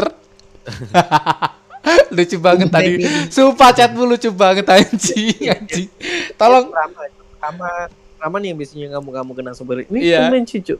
[2.14, 3.02] Lucu banget tadi.
[3.28, 5.88] Sumpah chatmu lucu banget anjing, anjing.
[6.34, 7.02] Tolong Rama,
[7.38, 7.68] Rama,
[8.16, 9.84] Rama nih yang biasanya ngamuk-ngamuk kena spoiler.
[9.84, 10.18] Ini Iya.
[10.24, 10.74] komen cucu.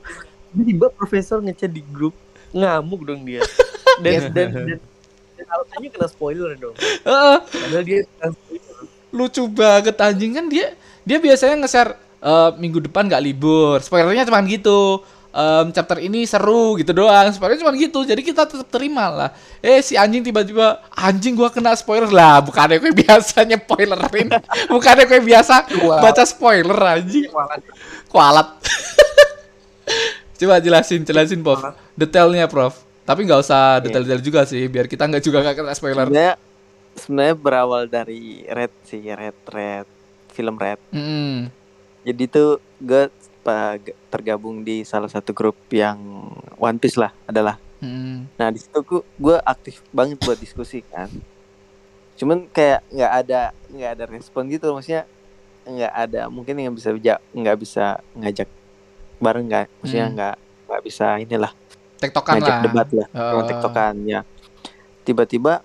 [0.54, 2.14] Tiba profesor ngechat di grup
[2.50, 3.42] ngamuk dong dia.
[3.94, 4.78] Dan dan dan,
[5.34, 6.74] dan alasannya kena spoiler dong.
[6.78, 8.74] Heeh, Padahal dia kena spoiler.
[9.10, 13.78] lucu banget anjing kan dia dia biasanya nge-share eh, minggu depan nggak libur.
[13.78, 14.98] Spoilernya cuma gitu.
[15.34, 17.26] Em, chapter ini seru gitu doang.
[17.34, 18.06] Spoilernya cuma gitu.
[18.06, 19.30] Jadi kita tetap terima lah.
[19.58, 22.38] Eh si anjing tiba-tiba anjing gua kena spoiler lah.
[22.38, 24.30] Bukannya gue biasanya spoilerin.
[24.70, 25.98] Bukannya gue biasa Wah.
[25.98, 27.26] baca spoiler anjing.
[27.34, 27.60] Kualat.
[28.06, 28.48] Kualat.
[30.38, 31.74] Coba jelasin, jelasin Prof.
[31.98, 32.78] Detailnya Prof.
[33.02, 36.06] Tapi nggak usah detail-detail juga sih, biar kita nggak juga nggak kena spoiler.
[36.08, 36.34] Sebenarnya
[36.94, 39.86] sebenarnya berawal dari Red sih, Red Red
[40.30, 40.78] film Red.
[40.94, 41.50] Mm-mm.
[42.06, 43.10] Jadi tuh gue
[44.08, 45.98] tergabung di salah satu grup yang
[46.56, 47.60] One Piece lah adalah.
[47.78, 48.32] Mm-mm.
[48.32, 51.12] Nah di situ gue gue aktif banget buat diskusi kan.
[52.14, 55.04] Cuman kayak nggak ada nggak ada respon gitu maksudnya
[55.64, 56.92] nggak ada mungkin yang bisa
[57.30, 58.48] nggak bisa ngajak
[59.16, 60.14] bareng nggak maksudnya Hmm.
[60.14, 61.52] nggak nggak bisa inilah
[61.96, 62.62] Tektokan ngajak lah.
[62.62, 63.28] debat lah Oh.
[63.30, 64.20] cuma tektokan ya
[65.02, 65.64] tiba-tiba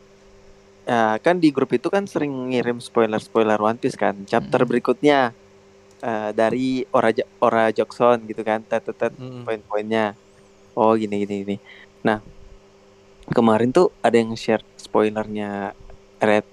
[0.84, 4.70] ya kan di grup itu kan sering ngirim spoiler spoiler One Piece kan chapter Mm.
[4.70, 5.20] berikutnya
[6.02, 7.10] eh, dari Ora
[7.40, 9.44] Ora Jackson gitu kan tet tet, tet, Mm-mm.
[9.44, 10.16] poin-poinnya.
[10.74, 11.56] Oh gini gini gini.
[12.02, 12.20] Nah
[13.30, 15.74] kemarin tuh ada yang share spoilernya
[16.20, 16.46] Red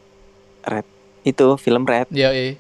[0.62, 0.86] Red
[1.22, 2.10] itu film Red.
[2.10, 2.54] Iya, iya.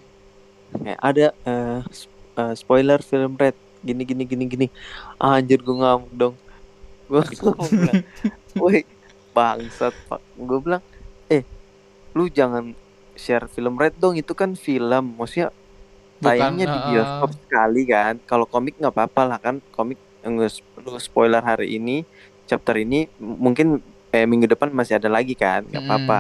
[0.76, 3.54] kayak ada eh, s- eh, spoiler film Red.
[3.82, 4.66] Gini gini gini gini.
[5.16, 6.34] Anjir gue ngamuk dong.
[7.06, 7.58] Gue bilang
[8.58, 8.82] woi
[9.30, 10.20] bangsat pak.
[10.34, 10.82] Gue bilang
[11.28, 11.42] eh
[12.14, 12.72] lu jangan
[13.14, 14.16] share film Red dong.
[14.16, 15.14] Itu kan film.
[15.14, 15.50] Maksudnya
[16.22, 18.20] tayangnya di uh, bioskop sekali kan.
[18.28, 19.56] Kalau komik nggak apa-apa lah kan.
[19.74, 22.02] Komik nge- lu spoiler hari ini
[22.48, 23.80] chapter ini mungkin
[24.14, 25.64] eh, minggu depan masih ada lagi kan.
[25.66, 26.18] Nggak mm, apa-apa.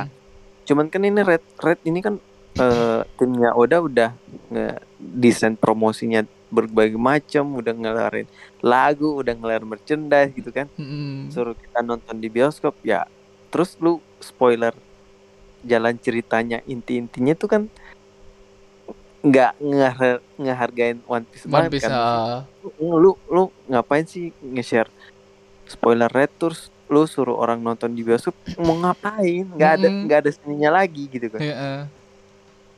[0.66, 2.14] Cuman kan ini red red ini kan
[2.60, 4.10] eh, timnya Oda udah
[4.52, 4.66] nge
[4.98, 8.26] desain promosinya berbagai macam udah ngelarin
[8.62, 10.66] lagu udah ngelarin merchandise gitu kan.
[10.78, 13.04] Mm, suruh kita nonton di bioskop ya.
[13.52, 14.74] Terus lu spoiler
[15.66, 17.62] jalan ceritanya inti-intinya tuh kan
[19.26, 22.38] nggak ngeha- ngehargain One Piece One Piece, kan ah.
[22.78, 24.86] lu, lu ngapain sih nge-share
[25.64, 30.02] spoiler red terus lu suruh orang nonton di bioskop mau ngapain nggak ada Mm-mm.
[30.04, 31.82] nggak ada seninya lagi gitu kan Iya, eh.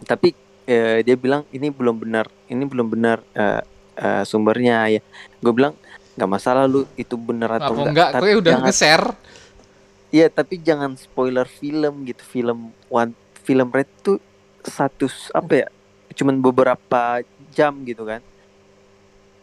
[0.03, 0.33] tapi
[0.65, 3.61] eh, dia bilang ini belum benar ini belum benar eh,
[3.95, 5.03] eh, sumbernya ya
[5.37, 5.77] gue bilang
[6.15, 8.09] nggak masalah lu itu benar atau Apa enggak, enggak?
[8.11, 9.07] tapi udah jangan, nge-share.
[10.09, 12.59] iya tapi jangan spoiler film gitu film
[12.89, 14.17] one film red tuh
[14.61, 15.67] satu s- apa ya
[16.19, 18.19] cuman beberapa jam gitu kan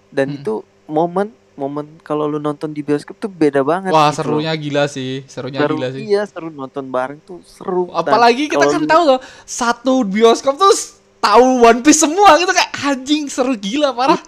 [0.09, 0.37] dan Hmm.
[0.37, 0.53] itu
[0.85, 4.43] momen momen kalau lu nonton di bioskop tuh beda banget Wah, gitu loh.
[4.43, 5.23] serunya gila sih.
[5.25, 6.01] Serunya seru gila sih.
[6.03, 10.75] iya seru nonton bareng tuh seru Apalagi kita kan lu- tahu loh, satu bioskop tuh
[11.17, 14.19] tahu One Piece semua gitu kayak anjing seru gila parah.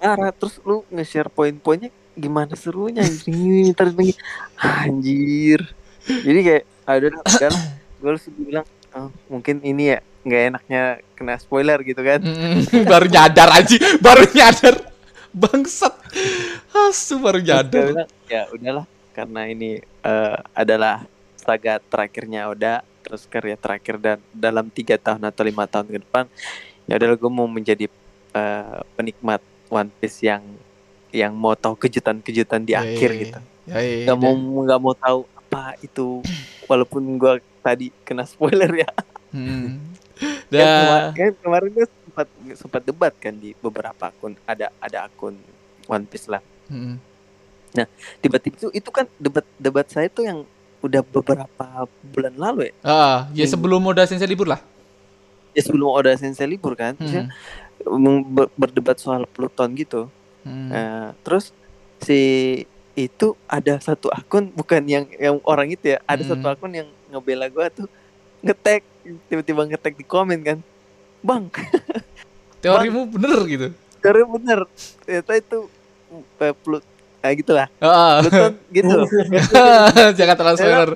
[0.00, 3.92] Ara, terus lu nge-share poin-poinnya gimana serunya ini terus
[4.56, 5.60] anjir
[6.04, 7.52] jadi kayak ada kan
[7.98, 10.82] gue langsung bilang oh, mungkin ini ya nggak enaknya
[11.12, 14.74] kena spoiler gitu kan Mm, baru nyadar aja, baru nyadar.
[15.30, 15.94] Bangsat.
[16.70, 18.08] Asu baru nyadar.
[18.24, 21.04] ya udahlah karena ini eh, adalah
[21.36, 26.24] saga terakhirnya Oda terus karya terakhir dan dalam tiga tahun atau lima tahun ke depan
[26.84, 27.86] ya udahlah gue mau menjadi
[28.32, 30.40] eh, penikmat One Piece yang
[31.10, 33.20] yang mau tahu kejutan-kejutan di akhir Yoi.
[33.20, 36.24] gitu Yoi, nggak mau dan- nggak mau tahu apa itu
[36.64, 38.90] walaupun gue tadi kena spoiler ya
[39.30, 39.82] Hmm.
[40.48, 45.34] Kan, kan kemarin gue sempat sempat debat kan di beberapa akun ada ada akun
[45.84, 46.96] One Piece lah Hmm.
[48.18, 50.38] tiba-tiba itu itu kan debat debat saya tuh yang
[50.80, 51.66] udah beberapa
[52.06, 54.60] bulan lalu ya Ah, ya sebelum Oda Sensei libur lah.
[55.50, 57.28] ya sebelum Oda Sensei libur kan Hmm.
[58.24, 60.08] ber- berdebat soal Pluton gitu
[60.40, 60.68] Hmm.
[60.68, 61.50] Eh, terus
[61.98, 62.20] si
[62.94, 66.30] itu ada satu akun bukan yang yang orang itu ya ada Hmm.
[66.30, 67.88] satu akun yang ngebela gua tuh
[68.44, 68.82] ngetek
[69.28, 70.58] tiba-tiba ngetek di komen kan.
[71.24, 71.48] Bang.
[72.64, 73.68] Teorimu bener gitu.
[74.04, 74.60] karena bener.
[75.04, 75.58] Ternyata itu
[76.40, 76.84] eh, Plut
[77.24, 77.66] kayak gitulah.
[77.80, 78.20] Ah.
[78.20, 78.96] Pluton gitu.
[80.20, 80.88] Jangan terlalu jangan,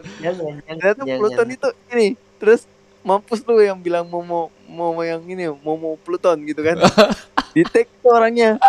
[0.69, 1.17] ternyata.
[1.17, 2.07] Pluton itu ini
[2.37, 2.69] terus
[3.01, 6.77] mampus lu yang bilang mau mau mau yang ini mau mau Pluton gitu kan.
[7.57, 8.61] Di tag tuh orangnya.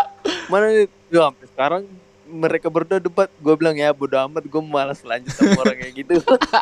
[0.48, 1.84] Mana nih ya sampai sekarang
[2.30, 6.14] mereka berdua debat gue bilang ya bodo amat gue malas lanjut sama orang kayak gitu.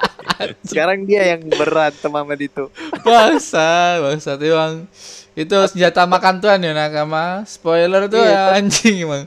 [0.69, 2.65] Sekarang dia yang berantem sama itu
[3.03, 4.87] Bangsa, bangsa emang
[5.37, 7.45] itu senjata makan tuan ya nakama.
[7.45, 9.25] Spoiler tuh Iya, ya anjing emang.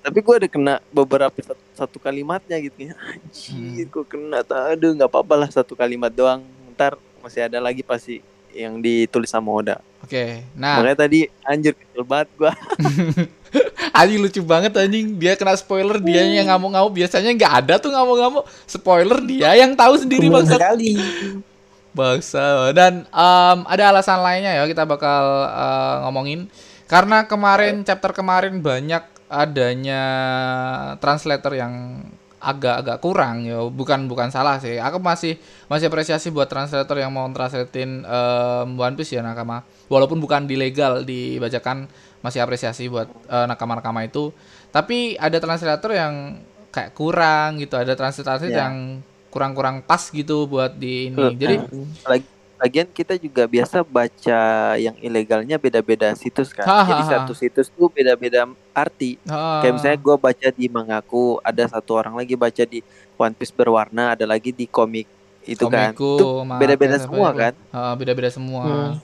[0.00, 2.94] tapi gue ada kena beberapa satu, satu kalimatnya gitu ya.
[2.96, 6.40] Anjir gue kena tak aduh nggak apa-apa lah satu kalimat doang.
[6.72, 10.42] Ntar masih ada lagi pasti yang ditulis sama Oda Oke.
[10.56, 12.52] Nah, makanya tadi anjir kesel banget gue
[14.00, 15.06] anjing lucu banget anjing.
[15.20, 16.92] Dia kena spoiler, dia yang ngamuk-ngamuk.
[16.96, 18.44] Biasanya nggak ada tuh ngamuk-ngamuk.
[18.64, 20.56] Spoiler dia yang tahu sendiri bangsa.
[20.56, 20.96] sekali.
[21.92, 22.72] Bangsa.
[22.72, 26.48] Dan em, ada alasan lainnya ya kita bakal eh, ngomongin
[26.90, 30.02] karena kemarin chapter kemarin banyak adanya
[30.98, 32.02] translator yang
[32.40, 34.80] agak-agak kurang ya bukan bukan salah sih.
[34.80, 35.36] Aku masih
[35.68, 39.62] masih apresiasi buat translator yang mau translatein em, One Piece ya nakama.
[39.92, 41.84] Walaupun bukan dilegal dibacakan
[42.24, 44.32] masih apresiasi buat eh, nakama-nakama itu.
[44.72, 46.14] Tapi ada translator yang
[46.72, 48.64] kayak kurang gitu ada translator Ya.
[48.66, 51.36] yang kurang-kurang pas gitu buat di ini.
[51.38, 51.54] Jadi
[52.60, 54.40] Lagian kita juga biasa baca
[54.76, 56.68] yang ilegalnya beda-beda situs kan.
[56.68, 57.10] Ha, ha, Jadi ha.
[57.16, 58.44] satu situs tuh beda-beda
[58.76, 59.16] arti.
[59.24, 59.64] Ah.
[59.64, 62.84] Kayak misalnya gue baca di Mangaku, ada satu orang lagi baca di
[63.16, 65.08] One Piece berwarna, ada lagi di komik
[65.48, 65.96] itu kan.
[65.96, 67.40] Komiku, Itu manga, beda-beda semua itu.
[67.40, 67.52] kan.
[67.96, 68.62] Beda-beda semua.
[68.68, 68.94] Hmm.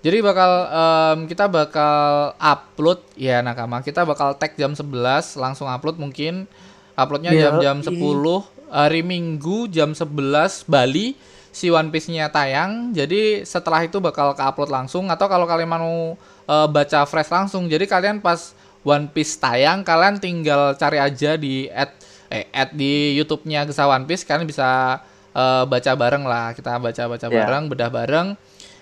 [0.00, 3.84] Jadi bakal em, kita bakal upload ya nakama.
[3.84, 6.50] Kita bakal tag jam 11 langsung upload mungkin.
[6.98, 8.00] Uploadnya Ya, jam-jam ih.
[8.02, 11.14] 10 hari Minggu jam 11 Bali
[11.50, 12.94] si One Piece-nya tayang.
[12.94, 16.14] Jadi setelah itu bakal ke-upload langsung atau kalau kalian mau
[16.46, 17.66] eh, baca fresh langsung.
[17.66, 21.92] Jadi kalian pas One Piece tayang kalian tinggal cari aja di at
[22.30, 25.00] eh at di YouTube-nya Gesa One Piece kalian bisa
[25.34, 26.54] eh, baca bareng lah.
[26.54, 27.34] Kita baca-baca Ya.
[27.44, 28.28] bareng, bedah bareng.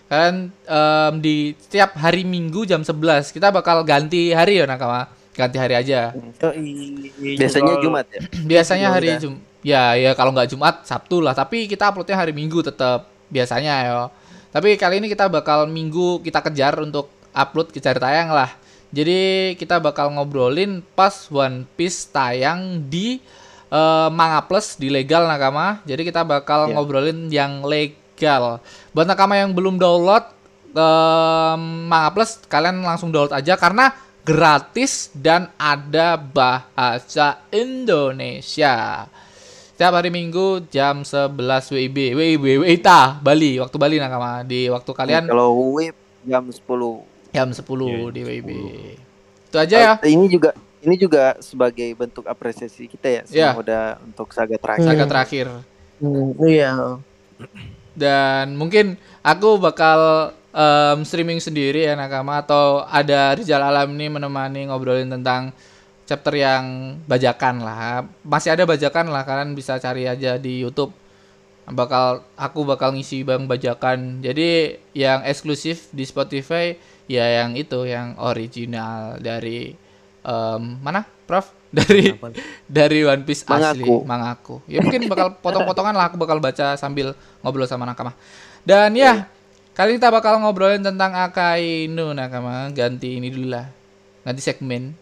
[0.08, 5.04] Kalian em, di setiap hari Minggu jam 11 kita bakal ganti hari ya nakama.
[5.36, 6.16] Ganti hari aja.
[7.20, 8.20] Biasanya Jumat ya.
[8.50, 9.36] Biasanya Ya hari udah.
[9.68, 13.96] Ya ya kalau nggak Jumat Sabtu lah, tapi kita uploadnya hari Minggu tetap biasanya ya.
[14.48, 18.48] Tapi kali ini kita bakal Minggu kita kejar untuk upload kejar tayang lah.
[18.88, 23.20] Jadi kita bakal ngobrolin pas One Piece tayang di
[23.68, 25.84] eh, Manga Plus di legal nakama.
[25.84, 26.72] Jadi kita bakal Ya.
[26.72, 28.64] ngobrolin yang legal.
[28.96, 30.24] Buat nakama yang belum download
[30.72, 33.92] em, Manga Plus kalian langsung download aja karena
[34.24, 39.04] gratis dan ada bahasa Indonesia.
[39.78, 41.38] Setiap hari Minggu jam 11
[41.70, 44.42] WIB, WIB, WITA, Bali, waktu Bali nakama.
[44.42, 45.94] Di waktu kalian Kalau web
[46.26, 47.06] jam 10.
[47.30, 48.50] jam 10 Iya, di WIB.
[49.46, 49.92] Itu aja ya.
[50.02, 50.50] Eh, Ini juga
[50.82, 53.54] ini juga sebagai bentuk apresiasi kita ya Ya.
[53.54, 54.82] sama udah untuk saga terakhir.
[54.82, 55.46] Saga terakhir.
[56.02, 56.98] Hmm, iya.
[57.94, 64.66] Dan mungkin aku bakal em, streaming sendiri ya nakama atau ada Rizal Alam ini menemani
[64.66, 65.54] ngobrolin tentang
[66.08, 68.08] chapter yang bajakan lah.
[68.24, 70.96] Masih ada bajakan lah kalian bisa cari aja di YouTube.
[71.68, 74.24] Bakal aku bakal ngisi bang bajakan.
[74.24, 76.72] Jadi yang eksklusif di Spotify
[77.04, 79.76] ya yang itu yang original dari
[80.24, 81.52] em, mana Prof?
[81.68, 82.32] Dari Apa?
[82.64, 83.96] dari One Piece asli Mangaku.
[84.08, 84.56] mangaku.
[84.64, 87.12] Ya mungkin bakal potong-potongan lah aku bakal baca sambil
[87.44, 88.16] ngobrol sama Nakama.
[88.64, 89.28] Dan ya,
[89.76, 92.72] kali ini kita bakal ngobrolin tentang Akainu Nakama.
[92.72, 93.68] Ganti ini dulu lah.
[94.24, 94.96] Ganti segmen.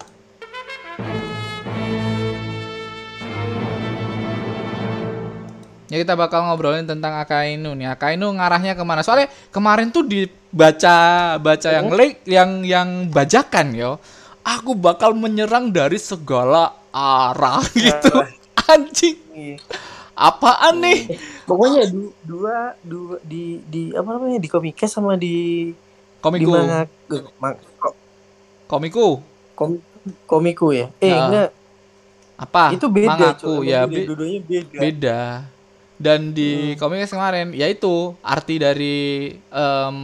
[5.87, 7.87] Ya kita bakal ngobrolin tentang Akainu nih.
[7.89, 9.01] Akainu ngarahnya ke mana?
[9.01, 10.97] Soalnya kemarin tuh dibaca
[11.37, 13.93] baca yang link yang yang bajakan yo.
[14.43, 18.15] aku bakal menyerang dari segala arah gitu.
[18.63, 19.59] Anjing, Iya.
[20.13, 21.19] apaan nih?
[21.43, 26.87] Pokoknya du- dua dua di di apa namanya di komika sama di di Komiku, manga
[26.87, 27.23] eh,
[27.75, 27.99] ko-
[28.67, 29.07] komiku.
[29.55, 29.83] kom-
[30.27, 30.91] komiku ya.
[30.99, 31.51] Eh Nah, enggak,
[32.37, 32.65] Apa?
[32.71, 34.15] itu beda Mangaku, ya Beda,
[34.79, 35.21] beda.
[35.97, 36.79] Dan di Hmm.
[36.79, 38.97] komik kemarin, yaitu arti dari
[39.33, 39.97] em,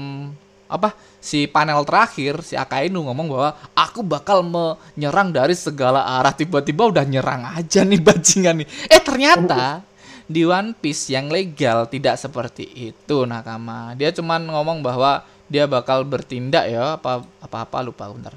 [0.72, 6.88] apa si panel terakhir si Akainu ngomong bahwa aku bakal menyerang dari segala arah tiba-tiba
[6.88, 8.68] udah nyerang aja nih bajingan nih.
[8.88, 9.85] Eh ternyata
[10.24, 13.92] di One Piece yang legal tidak seperti itu nakama.
[13.94, 18.33] Dia cuman ngomong bahwa dia bakal bertindak ya apa apa apa lupa bentar.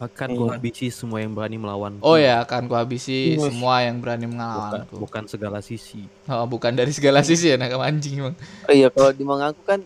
[0.00, 0.38] Akan Iya.
[0.40, 2.00] gua habisi semua yang berani melawan.
[2.00, 3.52] Oh ya akan kuhabisi Wih.
[3.52, 4.94] semua yang berani Bukan, mengalamanku.
[4.96, 6.08] bukan segala sisi.
[6.24, 8.32] Oh, bukan dari segala sisi ya nakama anjing emang.
[8.64, 9.84] Oh iya kalau di manga aku kan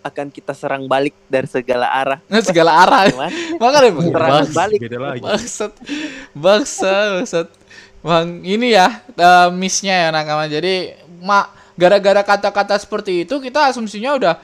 [0.00, 2.22] akan kita serang balik dari segala arah.
[2.30, 3.10] Nah, segala arah.
[3.58, 4.06] Makanya bang.
[4.06, 4.78] Serangan Bang, balik.
[4.78, 5.20] Beda lagi.
[5.26, 5.72] bangsat.
[6.30, 7.48] Bangsa, bangsat.
[8.00, 10.46] Bang, ini ya eh, missnya ya nakama.
[10.46, 14.34] Jadi mak gara-gara kata-kata seperti itu kita asumsinya udah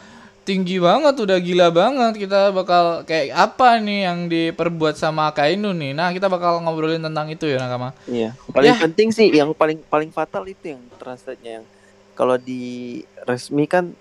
[0.43, 2.27] tinggi banget, udah gila banget.
[2.27, 5.95] Kita bakal kayak apa nih yang diperbuat sama Kainu nih.
[5.95, 7.95] Nah, kita bakal ngobrolin tentang itu ya nakama.
[8.07, 8.35] Iya.
[8.51, 8.79] Paling Ya.
[8.79, 11.67] penting sih yang paling paling fatal itu yang translate-nya yang
[12.13, 13.95] kalau di resmi kan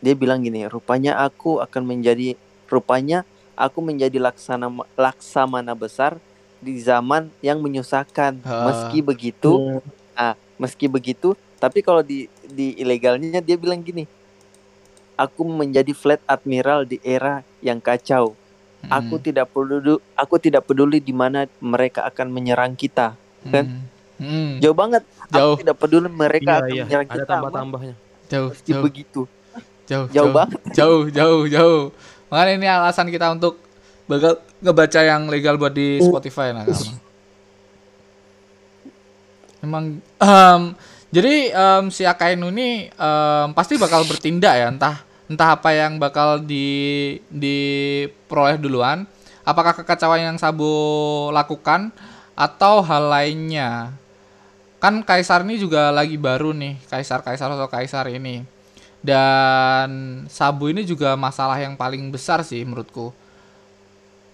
[0.00, 2.32] dia bilang gini, rupanya aku akan menjadi
[2.66, 6.16] rupanya aku menjadi laksana laksamana besar
[6.60, 8.40] di zaman yang menyusahkan.
[8.44, 8.68] Ah.
[8.68, 9.80] Meski begitu,
[10.16, 10.36] Hmm.
[10.56, 14.04] meski begitu, tapi kalau di di ilegalnya dia bilang gini,
[15.20, 18.32] aku menjadi flat admiral di era yang kacau.
[18.82, 23.12] Aku Hmm, tidak peduli aku tidak peduli di mana mereka akan menyerang kita.
[23.44, 23.68] kan?
[23.68, 23.84] hmm,
[24.16, 24.50] hmm.
[24.58, 25.04] Jauh banget.
[25.28, 25.52] Jauh.
[25.52, 26.82] Aku tidak peduli mereka Iya, akan iya.
[26.84, 27.24] menyerang Ada kita.
[27.30, 27.94] tambah-tambahnya.
[28.26, 29.20] jauh, Meski jauh, begitu.
[29.84, 30.60] jauh, Jauh banget.
[30.72, 31.82] jauh, jauh, jauh.
[32.28, 33.60] Makanya ini alasan kita untuk
[34.06, 36.96] bakal ngebaca yang legal buat di Spotify nah kamu.
[39.60, 40.62] Emang em,
[41.10, 44.96] jadi em, si Akainu ini em, pasti bakal bertindak ya entah
[45.30, 46.66] entah apa yang bakal di
[47.30, 49.06] diperoleh duluan.
[49.46, 51.94] Apakah kekacauan yang Sabo lakukan
[52.34, 53.94] atau hal lainnya?
[54.82, 58.42] Kan Kaisar ini juga lagi baru nih Kaisar Kaisar atau Kaisar ini.
[59.00, 59.88] Dan
[60.28, 63.14] Sabu ini juga masalah yang paling besar sih menurutku.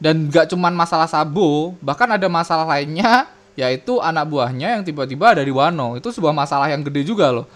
[0.01, 3.29] Dan gak cuman masalah Sabu bahkan ada masalah lainnya
[3.61, 5.95] yaitu anak buahnya yang tiba-tiba ada di Wano.
[6.01, 7.47] Itu sebuah masalah yang gede juga loh.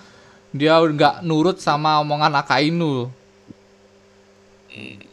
[0.51, 3.20] Dia nggak nurut sama omongan Akainu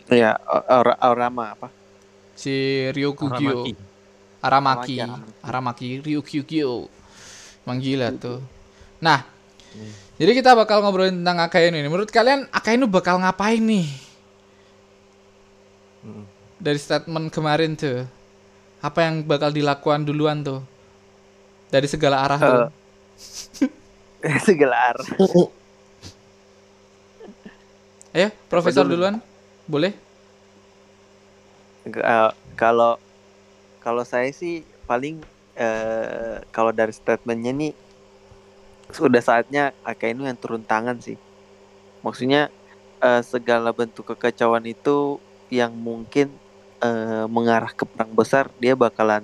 [0.07, 1.67] Iya, Aura Aurama apa?
[2.37, 2.53] si
[2.93, 3.73] Ryokugyo Aramaki.
[4.39, 6.85] Aramaki Aramaki, Aramaki Ryokugyo
[7.65, 8.37] emang gila tuh
[8.97, 9.25] nah
[10.15, 13.89] jadi kita bakal ngobrolin tentang Akainu ini menurut kalian Akainu bakal ngapain nih
[15.97, 16.23] Mm.
[16.55, 18.05] dari statement kemarin tuh
[18.79, 20.61] apa yang bakal dilakukan duluan tuh
[21.67, 22.61] dari segala arah tuh
[24.47, 25.07] Segala arah.
[28.13, 28.93] eh profesor dulu?
[28.95, 29.17] duluan
[29.67, 29.93] boleh
[31.87, 32.99] Eh, kalau
[33.79, 35.23] kalau saya sih paling
[35.55, 37.71] eh, kalau dari statementnya nih
[38.91, 41.15] sudah saatnya Akainu yang turun tangan sih.
[42.03, 42.51] Maksudnya
[42.99, 45.15] eh, segala bentuk kekacauan itu
[45.47, 46.27] yang mungkin
[46.83, 49.23] eh, mengarah ke perang besar dia bakalan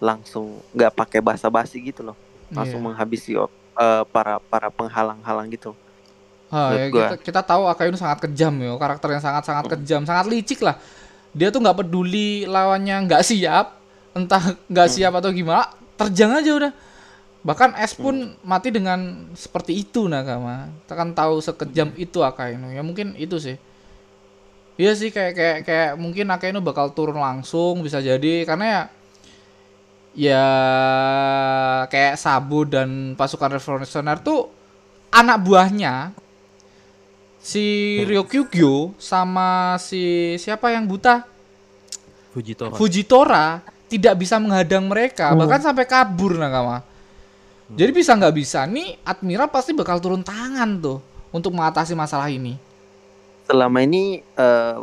[0.00, 2.16] langsung nggak pakai basa-basi gitu loh,
[2.56, 2.86] langsung Iya.
[2.88, 5.76] menghabisi eh, para para penghalang-halang gitu.
[6.52, 7.16] Ah, ya, gua.
[7.16, 10.76] kita, kita tahu Akainu sangat kejam ya, karakter yang sangat-sangat kejam, sangat licik lah.
[11.32, 13.80] Dia tuh nggak peduli lawannya nggak siap,
[14.12, 16.72] entah nggak siap atau gimana, terjang aja udah.
[17.42, 20.70] Bahkan S pun mati dengan seperti itu nakama.
[20.84, 22.70] Kita kan tahu sekejam itu Akainu.
[22.70, 23.56] Ya mungkin itu sih.
[24.76, 28.82] Iya sih kayak kayak kayak mungkin Akainu bakal turun langsung bisa jadi karena ya
[30.12, 30.46] ya
[31.88, 34.52] kayak Sabu dan pasukan revolusioner tuh
[35.12, 36.12] anak buahnya
[37.42, 41.26] si Ryokugyo sama si siapa yang buta?
[42.32, 42.72] Fujitora.
[42.78, 43.46] Fujitora
[43.90, 46.80] tidak bisa menghadang mereka bahkan sampai kabur nakama.
[47.72, 48.64] Jadi bisa nggak bisa?
[48.64, 50.98] Nih Admiral pasti bakal turun tangan tuh
[51.34, 52.56] untuk mengatasi masalah ini.
[53.48, 54.76] Selama ini eh,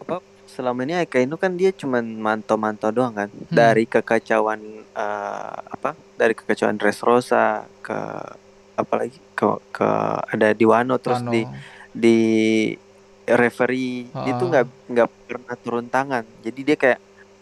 [0.00, 3.28] apa selama ini Akainu kan dia cuman mantau-mantau doang kan?
[3.48, 4.60] Dari kekacauan
[4.94, 7.98] eh, apa dari kekacauan Dressrosa ke
[8.76, 9.88] apalagi ke ke
[10.32, 11.32] ada di Wano terus Wano.
[11.32, 11.44] di
[11.90, 12.18] di
[13.26, 14.26] referee Ah.
[14.26, 17.00] itu nggak nggak pernah turun tangan jadi dia kayak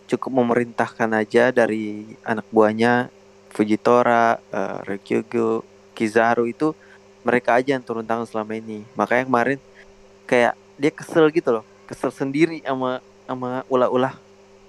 [0.08, 3.12] cukup memerintahkan aja dari anak buahnya
[3.48, 5.64] Fujitora, uh, Ryukyu,
[5.96, 6.76] Kizaru itu
[7.24, 9.58] mereka aja yang turun tangan selama ini makanya kemarin
[10.28, 14.16] kayak dia kesel gitu loh kesel sendiri sama sama ulah-ulah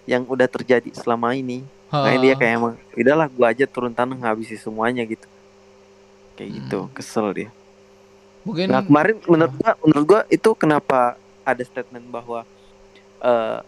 [0.10, 1.62] yang udah terjadi selama ini.
[1.94, 5.28] Makanya dia kayak emang udahlah gua aja turun tanah ngabisi semuanya gitu.
[6.34, 6.94] Kayak gitu, Hmm.
[6.98, 7.50] kesel dia.
[8.42, 12.44] Mungkin Nah kemarin menurut gua, menurut gua itu kenapa ada statement bahwa
[13.20, 13.60] eh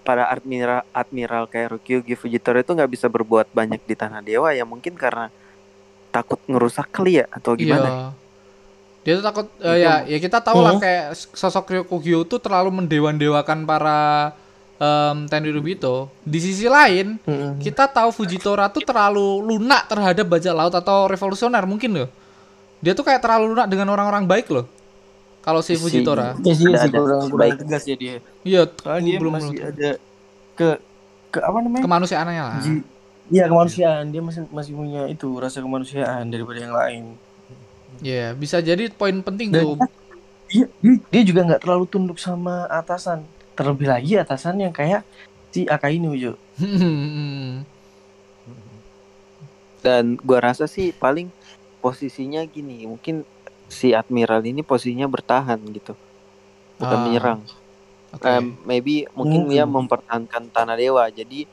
[0.00, 4.62] para admiral admiral kayak Ryukyugi Fujitora itu nggak bisa berbuat banyak di tanah dewa ya
[4.62, 5.28] mungkin karena
[6.08, 7.88] takut ngerusak kali ya atau gimana?
[7.90, 8.06] Iya.
[9.02, 10.82] Dia tuh takut eh, Itu- ya ya kita tahu lah Hmm.
[10.82, 11.04] kayak
[11.34, 13.98] sosok Ryokugyo tuh terlalu mendewan-dewakan para
[14.76, 16.12] em Tenryubito.
[16.20, 17.58] Di sisi lain, Mm-mm.
[17.58, 22.10] kita tahu Fujitora tuh terlalu lunak terhadap bajak laut atau revolusioner mungkin loh.
[22.78, 24.66] Dia tuh kayak terlalu lunak dengan orang-orang baik loh.
[25.40, 26.34] Kalau si Si- Fujitora.
[26.42, 27.54] Ya sih, Ada- sih ada kurang, kurang baik.
[27.60, 28.14] tegas ya dia.
[28.42, 29.90] Iya, Soalnya dia belum masih belum ada
[30.52, 30.68] ke
[31.28, 31.82] ke apa namanya?
[31.82, 32.56] kemanusiaannya lah.
[33.26, 37.04] Iya kemanusiaan dia masih masih punya itu rasa kemanusiaan daripada yang lain.
[37.98, 39.74] Iya, bisa jadi poin penting Dan- tuh.
[40.46, 43.22] Dia, dia- dia juga nggak terlalu tunduk sama atasan.
[43.54, 45.02] Terlebih lagi atasan yang kayak
[45.48, 46.34] si Akainu Jo.
[49.78, 51.30] Dan gua rasa sih paling
[51.86, 53.22] posisinya gini, mungkin
[53.68, 55.94] si admiral ini posisinya bertahan gitu,
[56.76, 57.40] bukan Ah, menyerang.
[58.10, 58.26] Oke.
[58.26, 59.86] Eh, maybe mungkin dia Mungkin.
[59.86, 61.06] mempertahankan tanah dewa.
[61.08, 61.46] Jadi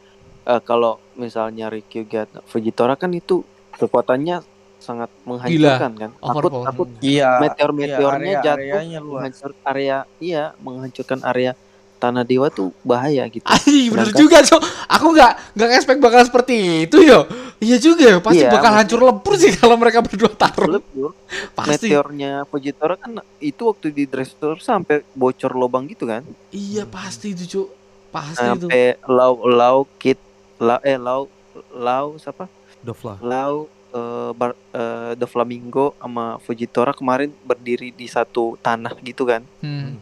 [0.44, 4.42] eh, kalau misalnya Ryukyugi atau Fujitora kan itu kekuatannya
[4.78, 6.12] sangat menghancurkan kan.
[6.14, 6.66] Takut Overpower.
[6.66, 7.40] takut Iya.
[7.40, 9.12] meteor-meteornya area- jatuh areanya luas.
[9.24, 11.52] menghancur area iya menghancurkan area
[11.96, 13.48] tanah dewa tuh bahaya gitu.
[13.48, 14.60] Ay, bener juga, Cok.
[14.92, 17.24] Aku nggak nggak expect bakal seperti itu, yo.
[17.64, 18.18] Iya juga, ya.
[18.20, 20.78] pasti Iya, bakal hancur lebur sih kalau mereka berdua taruh.
[20.78, 21.16] Lebur.
[21.56, 21.88] Pasti.
[21.88, 26.28] Meteornya Fujitora kan itu waktu di dressur sampai bocor lubang gitu kan.
[26.52, 27.68] Iya, pasti itu, Cuk.
[28.12, 28.68] Pasti itu.
[28.68, 30.20] Sampai lau lau kit
[30.60, 31.32] lau eh lau
[31.72, 32.52] lau siapa?
[32.84, 33.18] Dovla.
[33.24, 39.42] Lau eh, bar, eh, The Flamingo sama Fujitora kemarin berdiri di satu tanah gitu kan.
[39.64, 39.98] Hmm.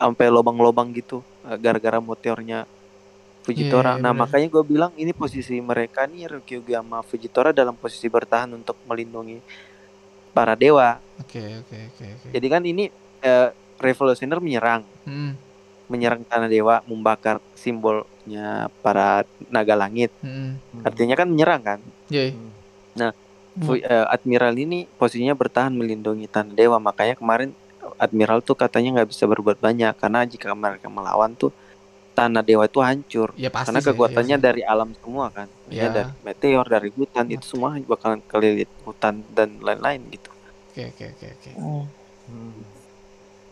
[0.00, 2.64] Sampai lubang-lubang gitu eh, gara-gara meteornya
[3.46, 3.94] Fujitora.
[3.94, 4.20] Iya, iya, nah, benar.
[4.26, 9.38] makanya gue bilang ini posisi mereka nih Ryukyugi sama Fujitora dalam posisi bertahan untuk melindungi
[10.34, 10.98] para dewa.
[11.22, 12.26] Oke, oke, oke, oke.
[12.34, 12.90] Jadi kan ini
[13.22, 15.38] eh, revolusioner menyerang, Hmm,
[15.86, 20.10] menyerang tanah dewa, membakar simbolnya para naga langit.
[20.20, 20.82] hmm.
[20.82, 21.78] Artinya kan menyerang kan.
[22.10, 22.34] Iya.
[23.56, 26.76] Fu- eh, Admiral ini posisinya bertahan melindungi tanah dewa.
[26.76, 27.56] Makanya kemarin
[27.96, 31.54] Admiral tuh katanya nggak bisa berbuat banyak karena jika mereka melawan tuh
[32.16, 33.28] tanah dewa itu hancur.
[33.36, 35.48] Ya pasti karena sih, kekuatannya iya dari alam semua kan.
[35.68, 35.88] Ya Iya.
[35.92, 40.30] dari meteor, dari hutan itu semua bakalan kelilit hutan dan lain-lain gitu.
[40.72, 41.50] Oke, oke, oke, oke.
[41.56, 41.84] Hmm.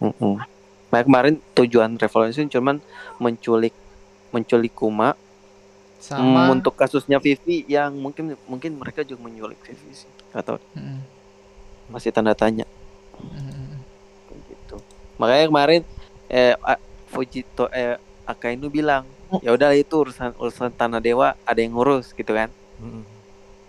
[0.03, 0.35] Mm-mm.
[0.93, 2.77] Nah, kemarin tujuan Revolution cuman
[3.19, 3.75] menculik
[4.31, 5.15] menculik Kuma
[5.99, 11.01] Sama Hmm, untuk kasusnya Vivi yang mungkin mungkin mereka juga menculik Vivi sih atau Hmm,
[11.89, 12.69] masih tanda tanya
[13.17, 13.81] hmm,
[14.51, 14.77] gitu.
[15.17, 15.83] Makanya kemarin
[16.29, 16.53] eh
[17.09, 19.05] Fujito eh Akainu bilang
[19.43, 22.49] ya udah itu urusan urusan tanah dewa ada yang ngurus gitu kan.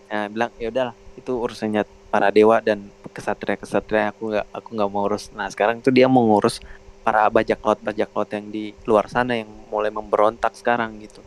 [0.05, 5.03] Nah, bilang ya udahlah itu urusannya para dewa dan kesatria-kesatria aku nggak aku nggak mau
[5.07, 5.31] urus.
[5.33, 6.61] Nah, sekarang tuh dia mau ngurus
[7.01, 11.21] para bajak laut bajak laut yang di luar sana yang mulai memberontak sekarang gitu.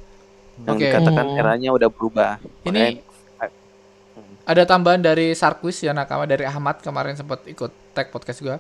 [0.67, 0.85] Yang Oke.
[0.91, 1.39] dikatakan Hmm.
[1.39, 2.33] eranya udah berubah.
[2.67, 3.03] Ini Makanya-
[4.49, 8.57] ada tambahan dari Sarkwis ya nakama dari Ahmad kemarin sempat ikut tag podcast gua.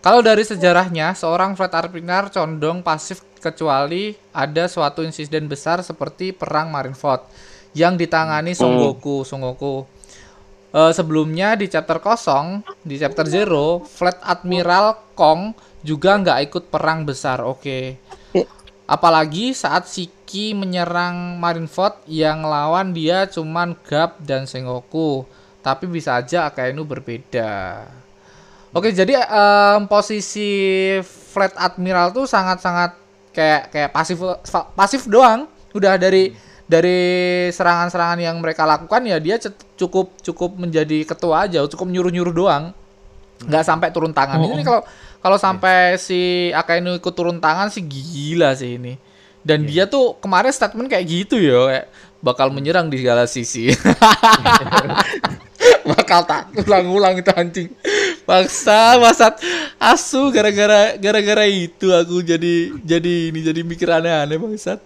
[0.00, 6.72] Kalau dari sejarahnya, seorang flight arminar condong pasif kecuali ada suatu insiden besar seperti perang
[6.72, 7.28] Marineford
[7.76, 8.96] yang ditangani Son Hmm.
[8.96, 9.84] Goku, Son Goku.
[10.72, 15.52] Eh, sebelumnya di chapter kosong, di chapter zero, Flight Admiral Kong
[15.84, 17.44] juga nggak ikut perang besar.
[17.44, 18.00] Oke.
[18.88, 19.84] Apalagi saat
[20.26, 25.22] Shiki menyerang Marineford yang lawan dia cuman Gap dan Sengoku.
[25.62, 27.86] Tapi bisa aja Akainu berbeda.
[28.74, 32.98] Oke, jadi em, posisi Flight Admiral tuh sangat-sangat
[33.30, 34.18] kayak kayak pasif
[34.74, 35.46] pasif doang.
[35.70, 36.34] Udah dari
[36.66, 36.98] dari
[37.54, 39.38] serangan-serangan yang mereka lakukan ya dia
[39.78, 42.74] cukup cukup menjadi ketua aja, cukup nyuruh-nyuruh doang.
[43.46, 44.42] Nggak sampai turun tangan.
[44.42, 44.82] Ini kalau
[45.22, 49.06] kalau sampai si Akainu ikut turun tangan sih gila sih ini.
[49.46, 51.86] Dan dia tuh kemarin statement kayak gitu ya, kayak
[52.18, 53.70] bakal menyerang di segala sisi.
[55.86, 57.70] bakal tak ulang-ulang itu anjing.
[58.26, 59.38] Paksa wasat
[59.78, 64.82] asu gara-gara gara-gara itu aku jadi jadi ini jadi mikir aneh-aneh bangsat.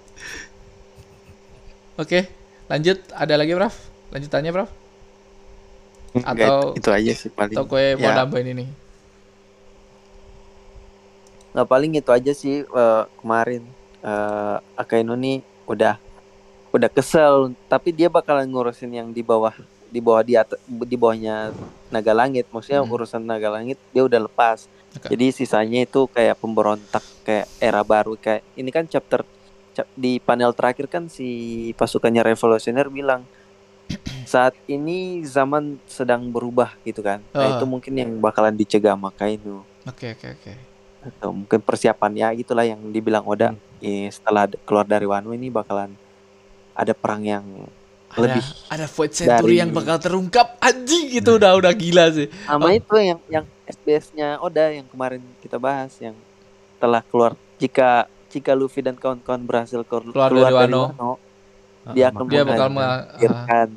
[1.97, 2.29] Oke,
[2.69, 3.77] lanjut ada lagi Prof?
[4.13, 4.71] Lanjutannya Prof?
[6.21, 7.57] Atau- itu, itu aja sih paling.
[7.57, 8.17] Atau gue mau Ya.
[8.21, 8.65] nambahin ini?
[11.57, 13.65] Nggak paling itu aja sih eh, kemarin
[14.01, 15.97] eh Akainu nih udah
[16.71, 17.35] udah kesel
[17.67, 19.53] tapi dia bakalan ngurusin yang di bawah
[19.87, 21.51] di bawah di atas di bawahnya
[21.89, 22.91] naga langit maksudnya Hmm.
[22.91, 25.11] urusan naga langit dia udah lepas Oke.
[25.11, 29.27] jadi sisanya itu kayak pemberontak kayak era baru kayak ini kan chapter
[29.71, 31.29] cap- di panel terakhir kan si
[31.75, 33.27] pasukannya revolusioner bilang
[34.23, 37.19] saat ini zaman sedang berubah gitu kan.
[37.35, 37.51] Nah, Ah.
[37.51, 40.53] itu mungkin yang bakalan dicegah Makainu Oke oke oke.
[41.03, 45.49] Atau mungkin persiapan ya gitulah yang dibilang Oda eh, setelah d- keluar dari Wano ini
[45.49, 45.97] bakalan
[46.73, 47.45] ada perang yang
[48.11, 52.27] Ada lebih ada Void Century dari- yang bakal terungkap anjing gitu udah udah gila sih.
[52.43, 52.73] sama Oh.
[52.73, 56.19] itu yang yang SBS-nya Oda yang kemarin kita bahas yang
[56.77, 60.83] telah keluar jika jika Luffy dan kawan-kawan berhasil keluar, Keluar dari dari Wano.
[60.89, 61.11] Wano,
[61.91, 63.69] dia akan Dia bakal menghadirkan me- kan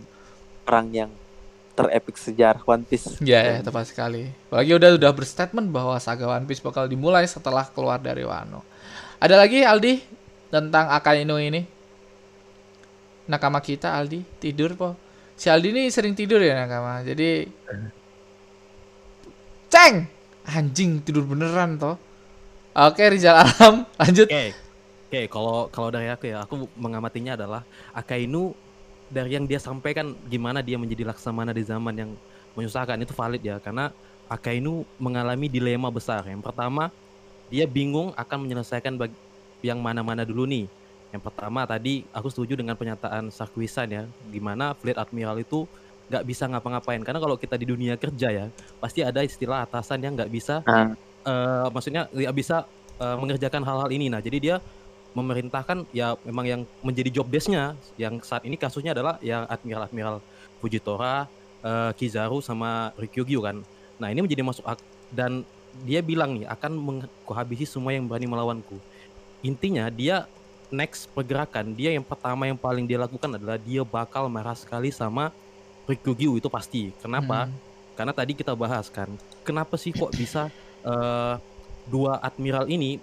[0.64, 1.12] perang yang
[1.74, 3.18] terepik sejarah One Piece.
[3.22, 4.30] Ya, ya, tepat sekali.
[4.50, 8.62] Apalagi udah udah berstatement bahwa saga One Piece bakal dimulai setelah keluar dari Wano.
[9.18, 10.04] Ada lagi Aldi
[10.54, 11.66] tentang Akainu ini?
[13.26, 14.94] Nakama kita Aldi tidur po.
[15.34, 17.02] Si Aldi ini sering tidur ya nakama.
[17.02, 17.50] Jadi
[19.74, 20.06] Ceng!
[20.44, 21.98] Anjing tidur beneran toh.
[22.78, 24.30] Oke Rizal Alam lanjut.
[24.30, 24.54] Oke,
[25.10, 25.22] oke.
[25.32, 27.66] Kalau kalau dari aku ya, aku mengamatinya adalah
[27.96, 28.54] Akainu
[29.14, 32.12] dari yang dia sampaikan gimana dia menjadi laksamana di zaman yang
[32.58, 33.94] menyusahkan itu valid ya, karena
[34.26, 36.26] Akainu mengalami dilema besar.
[36.26, 36.90] Yang pertama,
[37.54, 39.14] dia bingung akan menyelesaikan bag-
[39.62, 40.66] yang mana-mana dulu nih.
[41.14, 44.04] Yang pertama tadi aku setuju dengan pernyataan Sarkwisan ya,
[44.34, 45.70] gimana Fleet Admiral itu
[46.10, 47.00] nggak bisa ngapa-ngapain.
[47.06, 48.46] Karena kalau kita di dunia kerja ya,
[48.82, 50.92] pasti ada istilah atasan yang nggak bisa Ah.
[51.24, 52.66] eh, maksudnya nggak bisa
[53.00, 54.10] eh, mengerjakan hal-hal ini.
[54.10, 54.56] Nah, jadi dia
[55.14, 60.20] memerintahkan ya memang yang menjadi job desk-nya yang saat ini kasusnya adalah yang admiral-admiral
[60.60, 61.26] Fujitora,
[61.62, 63.62] eh, Kizaru sama Ryukyu kan.
[64.02, 64.84] Nah, ini menjadi masuk ak-
[65.14, 65.46] dan
[65.86, 68.78] dia bilang nih akan menghabisi semua yang berani melawanku.
[69.42, 70.26] Intinya dia
[70.74, 75.30] next pergerakan dia yang pertama yang paling dia lakukan adalah dia bakal marah sekali sama
[75.86, 76.90] Ryukyu itu pasti.
[77.02, 77.46] Kenapa?
[77.46, 77.72] Hmm.
[77.94, 79.06] karena tadi kita bahas kan
[79.46, 80.50] kenapa sih kok bisa
[80.82, 81.36] eh,
[81.86, 82.98] dua admiral ini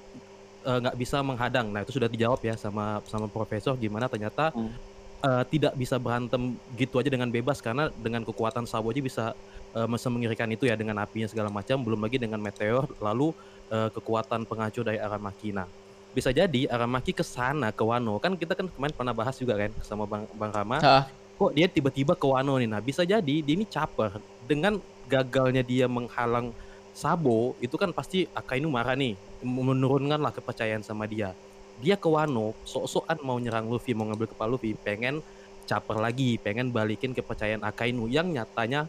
[0.63, 4.73] eh, nggak bisa menghadang nah itu sudah dijawab ya sama sama profesor gimana ternyata Hmm.
[5.21, 9.25] eh, tidak bisa berantem gitu aja dengan bebas karena dengan kekuatan Sabo aja bisa
[9.71, 13.31] eh, bisa mengerikan itu ya dengan apinya segala macam belum lagi dengan meteor lalu
[13.69, 15.69] eh, kekuatan penghancur dari Aramaki nah
[16.11, 19.71] bisa jadi Aramaki ke sana ke Wano kan kita kan kemarin pernah bahas juga kan
[19.81, 21.05] sama Bang Bang Rama Ah.
[21.39, 22.69] kok dia tiba-tiba ke Wano nih.
[22.69, 24.77] Nah, bisa jadi dia ini caper dengan
[25.09, 26.53] gagalnya dia menghalang
[27.01, 31.33] Sabo, itu kan pasti Akainu marah nih, menurunkanlah kepercayaan sama dia.
[31.81, 35.25] Dia ke Wano, sok-sokan mau nyerang Luffy, mau ngambil kepala Luffy, pengen
[35.65, 38.85] caper lagi, pengen balikin kepercayaan Akainu yang nyatanya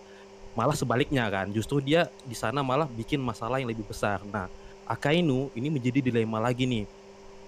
[0.60, 1.56] malah sebaliknya kan.
[1.56, 4.20] Justru dia di sana malah bikin masalah yang lebih besar.
[4.28, 4.52] Nah,
[4.84, 6.84] Akainu ini menjadi dilema lagi nih.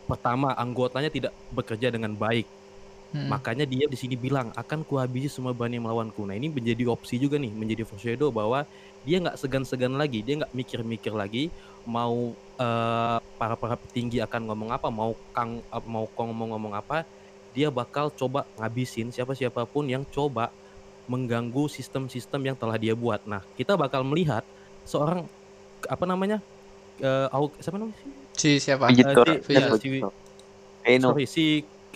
[0.08, 2.48] Pertama, anggotanya tidak bekerja dengan baik.
[3.14, 3.30] Hmm.
[3.30, 6.26] Makanya dia di sini bilang akan kuhabisi semua bani yang melawanku.
[6.26, 8.66] Nah ini menjadi opsi juga nih, menjadi foreshadow bahwa
[9.06, 11.54] dia nggak segan-segan lagi, dia nggak mikir-mikir lagi
[11.86, 17.06] mau eh, para para petinggi akan ngomong apa, mau kang eh, mau kong ngomong-ngomong apa,
[17.54, 20.50] dia bakal coba ngabisin siapa siapa pun yang coba
[21.06, 23.22] mengganggu sistem-sistem yang telah dia buat.
[23.30, 24.42] Nah kita bakal melihat
[24.90, 25.30] seorang
[25.86, 26.42] apa namanya,
[26.98, 27.98] eh, Aok- siapa namanya?
[28.34, 28.90] Si siapa?
[28.90, 29.38] Fujitora.
[29.38, 30.10] si- Ya, iya, Fujitora.
[30.82, 31.06] Akainu.
[31.06, 31.46] sorry si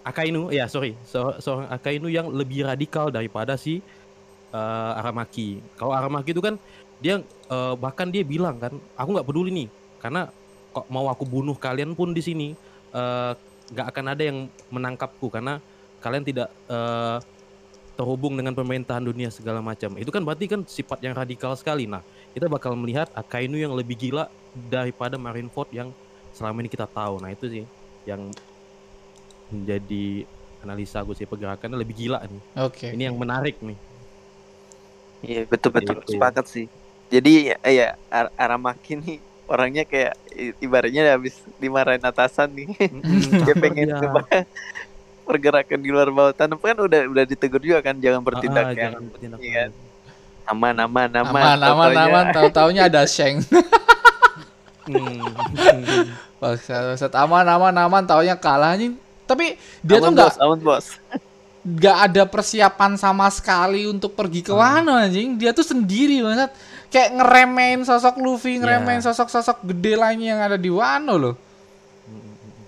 [0.07, 0.95] Akainu ya sorry.
[1.03, 3.83] So- seorang Akainu yang lebih radikal daripada si
[4.55, 5.59] eh, Aramaki.
[5.75, 6.55] Kalau Aramaki itu kan
[7.03, 7.19] dia
[7.51, 9.67] eh, bahkan dia bilang kan aku nggak peduli nih
[9.99, 10.31] karena
[10.71, 12.47] kok mau aku bunuh kalian pun di sini
[12.95, 13.31] eh,
[13.75, 15.59] nggak akan ada yang menangkapku karena
[15.99, 17.19] kalian tidak eh,
[17.97, 19.97] terhubung dengan pemerintahan dunia segala macam.
[19.97, 21.89] Itu kan berarti kan sifat yang radikal sekali.
[21.89, 24.29] Nah kita bakal melihat Akainu yang lebih gila
[24.69, 25.89] daripada Marineford yang
[26.31, 27.17] selama ini kita tahu.
[27.17, 27.63] Nah itu sih
[28.05, 28.29] yang
[29.49, 30.27] menjadi
[30.59, 32.41] analisa gue sih pergerakannya lebih gila nih.
[32.59, 32.87] Oke.
[32.89, 33.77] Ini yang menarik nih.
[35.19, 36.13] Iya betul betul Gitu.
[36.13, 36.65] sepakat sih.
[37.07, 40.13] Jadi ya, ya Ar- Aramaki nih orangnya kayak
[40.59, 42.67] ibaratnya habis dimarahin atasan nih.
[43.41, 43.99] dia Caper pengen dia.
[43.99, 44.21] coba
[45.23, 48.69] pergerakan di luar bawah tanah kan udah udah ditegur juga kan jangan Ah, bertindak ah,
[48.69, 49.63] yang jangan bertindak iya.
[49.67, 49.71] lain.
[50.47, 52.25] aman aman aman Aman, aman, Tau-taunya- aman.
[52.31, 53.43] Tahu-taunya ada Sheng.
[54.87, 55.19] Hmm.
[56.39, 58.03] Bangsat, aman, aman, aman.
[58.07, 58.95] Taunya kalah anjing.
[59.27, 60.85] Tapi dia tuh nggak bos, aman bos
[61.67, 65.35] nggak ada persiapan sama sekali untuk pergi ke Wano anjing.
[65.35, 66.55] Dia tuh sendiri banget.
[66.87, 69.03] Kayak ngeremehin sosok Luffy, Iya.
[69.03, 71.35] sosok-sosok gede lainnya yang ada di Wano loh.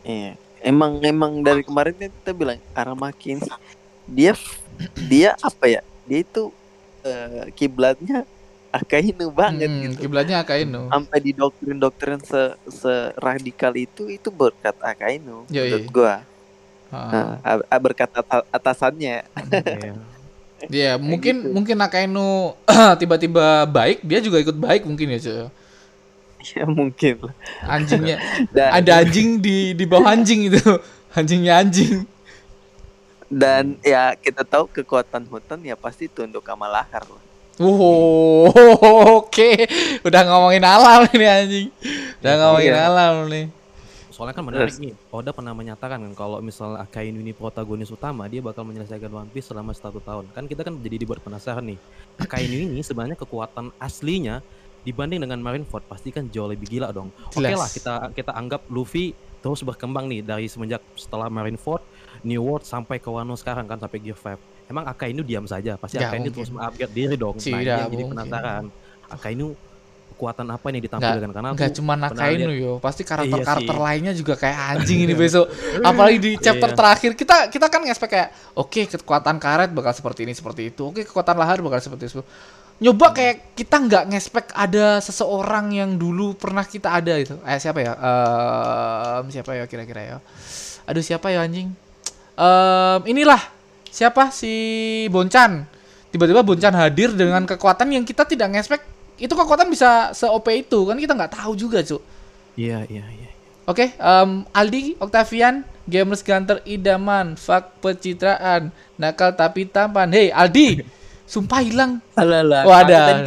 [0.03, 0.35] Iya.
[0.59, 3.47] Emang emang dari kemarin kita bilang Aramaki ini
[4.03, 4.35] dia
[5.07, 5.81] dia apa ya?
[6.03, 6.51] Dia itu
[7.07, 8.27] eh, kiblatnya
[8.69, 10.05] Akainu banget Hmm, gitu.
[10.05, 10.91] Kiblatnya Akainu.
[10.91, 15.71] Sampai di doktrin-doktrin se seradikal itu itu berkat Akainu Yoi.
[15.71, 16.15] menurut gua.
[16.91, 19.23] A- a- berkat ata- atasannya.
[19.25, 19.93] Iya.
[20.59, 21.55] Iya, mungkin gitu.
[21.55, 22.51] mungkin Akainu
[22.99, 25.47] tiba-tiba baik, dia juga ikut baik mungkin ya, cuy.
[26.51, 27.15] ya mungkin.
[27.63, 28.19] Anjingnya
[28.55, 30.59] Dan ada anjing di di bawah anjing itu.
[31.15, 32.03] Anjingnya anjing.
[33.31, 37.23] Dan ya kita tahu kekuatan hutan ya pasti tunduk sama lahar lah.
[37.55, 38.51] Wow,
[39.23, 39.49] oke.
[40.03, 41.67] Udah ngomongin alam ini anjing.
[42.19, 42.83] Udah ngomongin Iya.
[42.83, 43.45] alam nih.
[44.19, 48.43] Soalnya kan menarik nih, Oda pernah menyatakan kan kalau misalnya Akainu ini protagonis utama, dia
[48.43, 50.27] bakal menyelesaikan One Piece selama satu tahun.
[50.35, 51.79] Kan kita kan jadi dibuat penasaran nih.
[52.19, 54.43] Akainu ini sebenarnya kekuatan aslinya
[54.83, 57.15] dibanding dengan Marineford pasti kan jauh lebih gila dong.
[57.31, 57.63] Oke Jelas.
[57.63, 61.79] lah kita kita anggap Luffy terus berkembang nih dari semenjak setelah Marineford,
[62.27, 64.35] New World sampai ke Wano sekarang kan sampai Gear 5.
[64.67, 65.79] Emang Akainu diam saja?
[65.79, 67.39] Pasti Akainu terus mengupgrade diri dong.
[67.39, 68.63] Tidak nah, ini yang jadi penasaran.
[69.09, 69.47] Akainu
[70.19, 73.87] kekuatan apa Nggak, ditampilkan karena nggak cuma Nakainu yo, pasti karakter-karakter Iya sih.
[73.87, 75.47] lainnya juga kayak anjing ini besok.
[75.79, 76.75] Apalagi di chapter Iya.
[76.75, 80.91] terakhir kita kita kan ngespek kayak oke kekuatan karet bakal seperti ini seperti itu.
[80.91, 82.19] Oke kekuatan lahar bakal seperti itu.
[82.79, 87.39] Nyoba kayak kita nggak ngespek ada seseorang yang dulu pernah kita ada itu.
[87.43, 87.91] Eh siapa ya?
[87.95, 90.17] Ehm, siapa ya kira-kira ya?
[90.83, 91.71] Aduh siapa ya anjing?
[92.35, 93.39] Ehm, inilah
[93.87, 94.51] siapa si
[95.07, 95.63] Boncan.
[96.09, 98.81] Tiba-tiba Boncan hadir dengan kekuatan yang kita tidak ngespek
[99.19, 101.99] itu kekuatan bisa se-OP itu kan kita nggak tahu juga cu
[102.55, 103.29] Iya, iya, iya.
[103.63, 110.11] oke em, Aldi Octavian gamers ganter idaman fuck pencitraan nakal tapi tampan.
[110.11, 110.83] Hei Aldi
[111.31, 112.01] sumpah hilang.
[112.17, 113.21] Alah Oh, ada.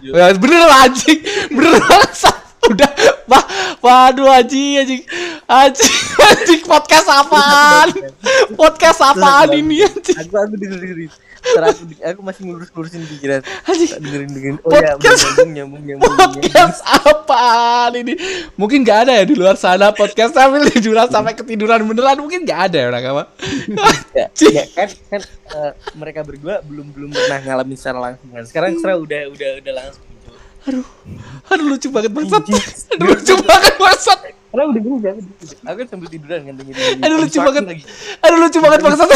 [0.00, 1.18] Ya, bener lah anjing.
[1.50, 2.12] Bener banget
[2.70, 2.90] udah
[3.26, 3.44] wah
[3.82, 5.02] waduh anjing anjing.
[5.44, 7.88] Anjing anjing podcast apaan?
[8.54, 10.18] Podcast apaan ini anjing?
[10.24, 11.10] Aku aku dengerin.
[11.40, 13.40] Ntar aku aku masih ngurus-ngurusin pikiran.
[13.96, 14.56] dengerin dengerin.
[14.60, 15.22] Oh ya, Podcast.
[15.40, 16.10] nyambung nyambung nyambung.
[16.10, 16.42] nyambung.
[16.42, 18.14] podcast apaan ini
[18.54, 22.60] mungkin nggak ada ya di luar sana podcast sambil tiduran sampai ketiduran beneran mungkin nggak
[22.68, 23.24] ada ya orang apa
[24.12, 25.20] Ya, ya kan kan
[25.50, 28.44] eh, mereka berdua belum belum pernah ngalamin secara langsung kan.
[28.44, 30.04] Sekarang sekarang udah udah udah langsung.
[30.60, 30.84] Jo.
[31.48, 32.64] aduh lucu banget bangsat Anjing.
[32.92, 34.18] aduh lucu banget bangsat
[34.50, 35.14] Karena udah gini kan.
[35.64, 36.98] Aku kan sambil tiduran kan dengerin.
[37.00, 37.64] Aduh, lucu Aku banget.
[38.20, 39.08] aduh lucu banget bangsat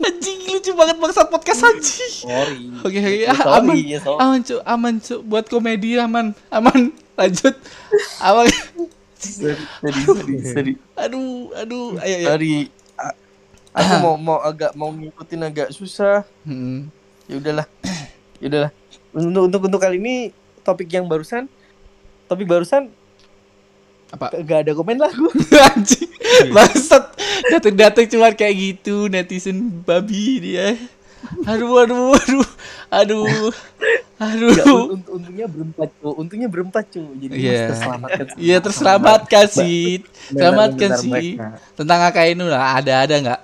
[0.00, 2.14] anjing lucu banget bangsat podcast anjing.
[2.24, 2.60] Sorry.
[2.84, 3.10] oke oke.
[3.24, 3.76] Ya, ah, aman.
[3.80, 4.18] ya, sorry.
[4.20, 5.14] aman cu aman cu.
[5.24, 6.36] Buat komedi aman.
[6.52, 6.92] Aman.
[7.18, 7.54] Lanjut.
[8.20, 8.48] Aman.
[9.18, 10.76] Sorry.
[10.94, 11.52] aduh.
[11.56, 12.26] aduh ayo ayo.
[12.32, 12.54] Sorry.
[13.00, 13.16] A-
[13.74, 16.22] Aku mau mau agak mau ngikutin agak susah.
[16.46, 16.88] Hmm.
[17.26, 17.66] ya udahlah.
[18.42, 18.70] Ya udahlah.
[19.14, 20.34] Untuk untuk untuk kali ini
[20.66, 21.46] topik yang barusan
[22.26, 22.88] topik barusan
[24.14, 24.30] Apa?
[24.38, 25.32] gak ada komen lah gue
[25.68, 26.10] anjing.
[26.48, 27.04] Bangsat.
[27.50, 30.78] Dateng-dateng cuma kayak gitu netizen babi dia.
[31.42, 32.46] Aduh aduh aduh.
[32.88, 33.50] Aduh.
[34.16, 34.50] Aduh.
[34.52, 36.08] Nggak, un- un- untungnya berempat cu.
[36.14, 37.02] Untungnya berempat cu.
[37.16, 37.50] Jadi Iya.
[37.50, 39.86] masih terselamatkan iya terselamatkan sih.
[40.30, 41.28] selamatkan sih.
[41.74, 42.78] tentang Akainu lah.
[42.78, 43.40] Ada ada nggak?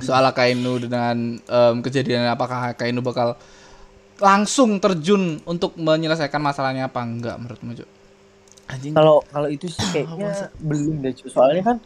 [0.00, 3.38] Soal Akainu dengan em, kejadian apakah Akainu bakal
[4.16, 7.02] langsung terjun untuk menyelesaikan masalahnya apa?
[7.02, 7.88] Enggak menurutmu Cuk?
[8.90, 11.76] Kalau kalau itu sih kayaknya belum deh soalnya kan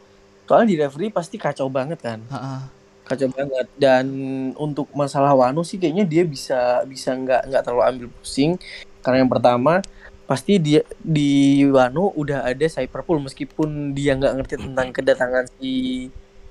[0.44, 2.20] soalnya di referee pasti kacau banget kan.
[2.28, 2.70] Ha-ha.
[3.04, 3.66] kacau banget.
[3.74, 4.06] Dan
[4.54, 8.56] untuk masalah Wano sih kayaknya dia bisa bisa nggak nggak terlalu ambil pusing.
[9.00, 9.80] Karena yang pertama
[10.24, 15.72] pasti dia di Wano udah ada Cyberpool meskipun dia nggak ngerti tentang kedatangan si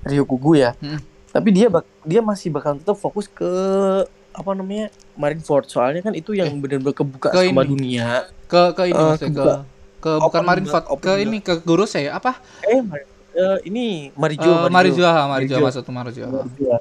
[0.02, 0.74] Ryokugu ya.
[0.78, 0.98] Hmm.
[1.28, 3.46] tapi dia bak dia masih bakal tetap fokus ke
[4.30, 5.66] apa namanya Marineford.
[5.66, 7.70] Soalnya kan itu yang benar-benar kebuka Ke sama ini.
[7.70, 8.26] dunia.
[8.46, 9.54] Ke ke ini Eh, maksudnya kebuka.
[9.62, 11.22] ke bukan Open Marineford juga, open ke juga.
[11.24, 12.80] ini ke Gurus ya apa eh
[13.34, 15.58] eh, ini Marijo ha, Marijua Marijua.
[15.62, 16.76] maksud Marijua Iya.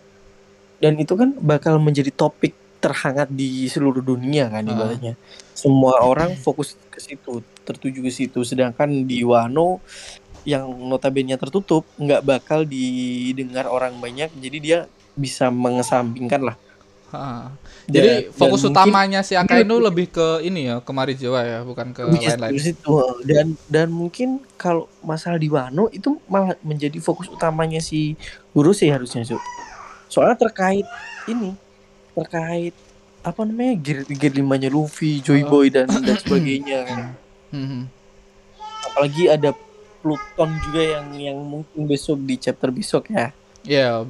[0.78, 4.70] Dan itu kan bakal menjadi topik terhangat di seluruh dunia kan Ah.
[4.70, 5.14] ibaratnya.
[5.58, 8.46] Semua orang fokus ke situ, tertuju ke situ.
[8.46, 9.82] Sedangkan di Wano
[10.46, 14.30] yang notabene tertutup nggak bakal didengar orang banyak.
[14.38, 14.80] Jadi dia
[15.18, 16.56] bisa mengesampingkan lah.
[17.08, 17.56] Ha.
[17.88, 21.60] Dan- Jadi dan fokus mungkin utamanya si Akainu lebih ke ini ya, ke Marijua ya,
[21.62, 22.60] bukan ke lain-lain.
[23.24, 28.20] Dan dan mungkin kalau masalah di Wano itu malah menjadi fokus utamanya si
[28.52, 29.40] guru sih harusnya Su.
[30.08, 30.84] Soalnya terkait
[31.26, 31.56] ini
[32.12, 32.76] terkait
[33.22, 35.52] apa namanya gear, gear limanya Luffy, Joy Oh.
[35.54, 37.12] Boy dan dan sebagainya.
[37.50, 37.82] Mhm.
[38.86, 39.52] Apalagi ada
[39.98, 43.32] Pluton juga yang yang mungkin besok di chapter besok ya.
[43.64, 44.04] Ya,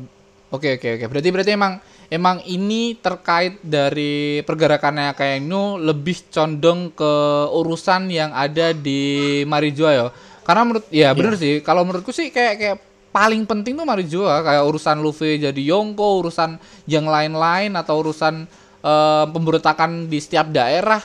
[0.50, 1.06] oke oke oke.
[1.08, 1.78] Berarti berarti emang
[2.08, 7.14] emang ini terkait dari pergerakannya Akainu lebih condong ke
[7.52, 10.08] urusan yang ada di Marijua ya.
[10.48, 12.78] Karena menurut ya bener sih, kalau menurutku sih kayak kayak
[13.12, 16.56] paling penting tuh Marijua kayak urusan Luffy jadi Yonko, urusan
[16.88, 18.48] yang lain-lain atau urusan
[18.84, 21.04] eh, pemberontakan di setiap daerah.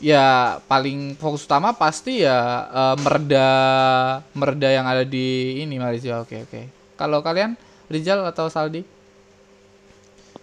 [0.00, 3.48] Ya paling fokus utama pasti ya eh, mereda
[4.38, 6.60] mereda yang ada di ini Malaysia oke oke.
[6.94, 7.58] Kalau kalian
[7.90, 8.99] Rizal atau Saldi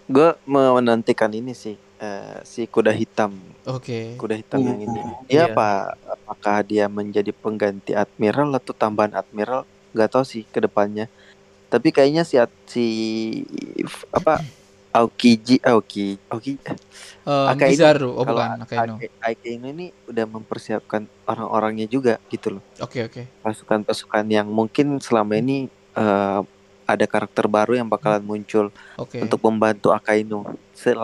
[0.08, 3.36] Gue menantikan ini sih eh, si kuda hitam,
[3.68, 5.00] oke kuda hitam yang ini.
[5.00, 5.14] Iya.
[5.28, 5.68] Dia apa?
[6.16, 9.68] Apakah dia menjadi pengganti admiral atau tambahan admiral?
[9.92, 11.08] nggak tahu sih ke depannya.
[11.68, 12.84] Tapi kayaknya si si
[14.08, 14.40] apa
[14.88, 16.56] Aokiji Aoki Aoki
[17.28, 17.76] Um, Akainu.
[17.76, 18.94] Kizaru, oh kalau bukan Akainu.
[19.20, 22.64] Akainu ini udah mempersiapkan orang-orangnya juga gitu loh.
[22.80, 23.28] Oke oke.
[23.44, 26.40] Pasukan-pasukan yang mungkin selama ini eh,
[26.88, 29.20] ada karakter baru yang bakalan muncul Oke.
[29.20, 30.48] untuk membantu Akainu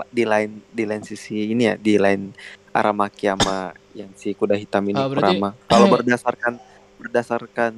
[0.09, 2.33] di lain di lain sisi ini ya di lain
[2.73, 5.51] Aramaki sama yang si kuda hitam ini Ah, berarti- Kurama.
[5.69, 6.53] Kalau berdasarkan
[6.97, 7.73] berdasarkan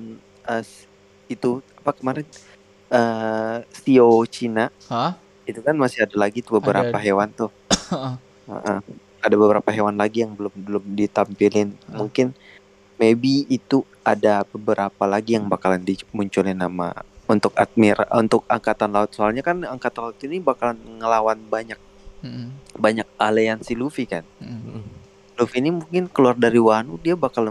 [0.63, 0.87] s-
[1.27, 2.23] itu apa kemarin
[2.87, 5.19] eh Shio Cina Hah?
[5.43, 7.03] itu kan masih ada lagi tuh beberapa Ada.
[7.03, 7.51] hewan tuh.
[8.47, 8.79] Heeh.
[9.19, 11.75] ada beberapa hewan lagi yang belum belum ditampilin.
[11.91, 11.99] Ah.
[11.99, 12.31] Mungkin
[12.95, 16.95] maybe itu ada beberapa lagi yang bakalan dimunculin nama
[17.27, 19.11] untuk admiral untuk angkatan laut.
[19.13, 21.79] Soalnya kan angkatan laut ini bakalan ngelawan banyak
[22.23, 22.55] Mm-mm.
[22.79, 24.23] banyak aliansi Luffy kan.
[24.39, 24.83] Mm-mm.
[25.37, 27.51] Luffy ini mungkin keluar dari Wano dia bakal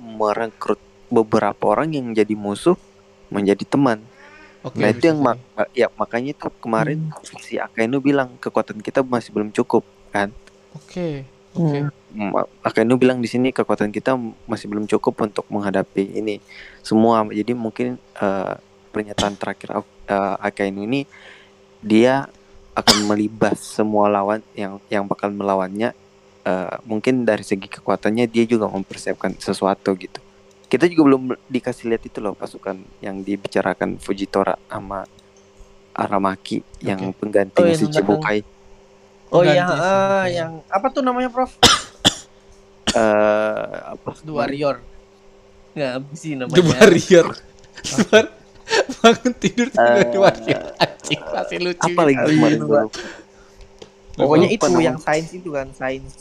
[0.00, 0.80] merekrut
[1.12, 2.78] beberapa orang yang jadi musuh
[3.28, 4.00] menjadi teman.
[4.66, 4.82] Oke.
[4.82, 6.98] nah itu yang mak- ya makanya itu kemarin
[7.38, 10.34] si Akainu bilang kekuatan kita masih belum cukup kan.
[10.74, 11.22] Oke.
[11.54, 11.86] Oke.
[12.10, 14.18] Ma- Akainu bilang di sini kekuatan kita
[14.50, 16.42] masih belum cukup untuk menghadapi ini
[16.82, 17.22] semua.
[17.30, 18.54] Jadi mungkin eh,
[18.96, 19.84] pernyataan terakhir uh,
[20.40, 21.04] Akainu ini
[21.84, 22.32] dia
[22.76, 25.96] akan melibas semua lawan yang yang bakal melawannya.
[26.46, 30.22] Eh, mungkin dari segi kekuatannya dia juga mempersiapkan sesuatu gitu.
[30.70, 35.02] Kita juga belum dikasih lihat itu loh pasukan yang dibicarakan Fujitora sama
[35.90, 38.46] Aramaki yang penggantinya Oh, si Chibukai.
[39.34, 41.50] Oh Ganti yang ah, yang apa tuh namanya Prof?
[42.94, 44.14] Eh apa?
[44.22, 44.76] The Warrior.
[45.74, 46.54] Nggak sih namanya?
[46.54, 47.26] The Warrior.
[48.96, 50.62] Bangun tidur Eh, The Warrior.
[50.76, 51.86] Anjing masih lucu.
[51.86, 52.80] apa lagi Oh, iya, kemarin lupa.
[54.16, 54.84] Pokoknya itu namanya.
[54.86, 56.14] yang sains itu kan sains.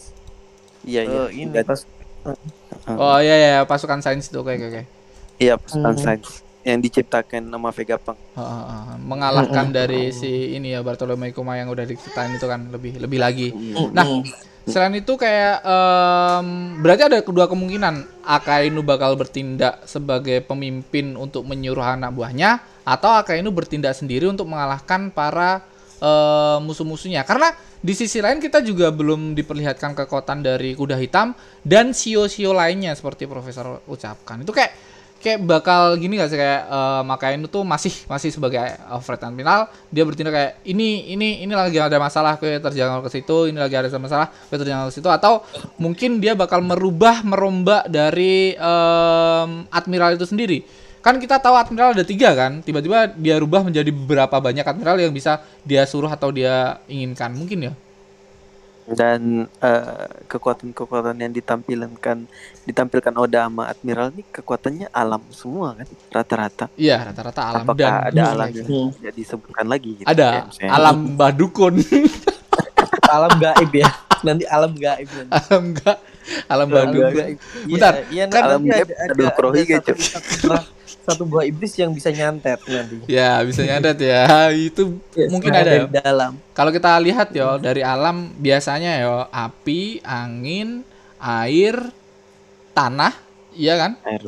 [0.83, 1.21] Iya iya.
[1.23, 1.81] Eh, ini pas
[2.91, 4.81] Oh iya ya pasukan sains itu oke oke oke.
[5.37, 6.03] Iya pasukan Hmm.
[6.03, 6.29] sains
[6.61, 8.17] yang diciptakan nama Vegapunk.
[8.33, 8.97] Ah, ah, ah.
[8.97, 13.47] mengalahkan dari si ini ya Bartolomei Kuma yang udah diceritain itu kan lebih lebih lagi.
[13.91, 14.21] Nah, Mm.
[14.65, 16.47] Selain itu kayak em,
[16.81, 23.53] berarti ada kedua kemungkinan Akainu bakal bertindak sebagai pemimpin untuk menyuruh anak buahnya atau Akainu
[23.53, 25.61] bertindak sendiri untuk mengalahkan para
[26.01, 27.21] eh, musuh-musuhnya.
[27.29, 27.53] Karena
[27.85, 33.29] di sisi lain kita juga belum diperlihatkan kekuatan dari kuda hitam dan sio-sio lainnya seperti
[33.29, 34.41] Profesor ucapkan.
[34.41, 36.39] Itu kayak kayak bakal gini gak sih?
[36.39, 38.59] Kayak eh, Akainu tuh masih masih sebagai
[38.89, 43.37] Alfred Admiral dia bertindak kayak ini ini ini lagi ada masalah kayak terjangkau ke situ
[43.49, 45.07] ini lagi ada masalah kayak terjangkau ke situ.
[45.07, 45.41] Atau
[45.79, 50.65] mungkin dia bakal merubah merombak dari em, admiral itu sendiri.
[51.05, 52.65] Kan kita tahu admiral ada tiga kan?
[52.65, 57.29] Tiba-tiba dia rubah menjadi beberapa banyak admiral yang bisa dia suruh atau dia inginkan.
[57.29, 57.73] Mungkin ya
[58.85, 59.21] Dan
[59.59, 62.17] eh, kekuatan-kekuatan yang ditampilkan
[62.63, 66.65] ditampilkan Oda sama Admiral ini kekuatannya alam semua kan rata-rata.
[66.75, 70.05] iya rata-rata alam Apakah dan ada alam Iya, yang tidak disebutkan lagi gitu?
[70.05, 71.73] ada misalnya- alam badukun
[73.05, 73.89] alam gaib ya.
[74.25, 75.31] Nanti alam gaib nanti.
[75.39, 75.97] alam enggak
[76.47, 77.37] alam badukun gaib.
[77.37, 79.91] Iya, Bentar, iya, kan nanti alam gaib ada, ada ada, Kurohi ada gitu.
[79.93, 80.67] satu, satu, buah-
[81.05, 82.95] satu buah iblis yang bisa nyantet nanti.
[83.07, 84.21] ya bisa nyadat ya
[84.67, 85.77] itu Ya, mungkin sengaja ada ya.
[85.79, 86.31] dari dalam.
[86.51, 90.81] Kalau kita lihat ya dari alam biasanya ya api, angin,
[91.15, 91.77] air,
[92.71, 93.13] tanah,
[93.51, 93.91] iya kan?
[94.03, 94.23] air,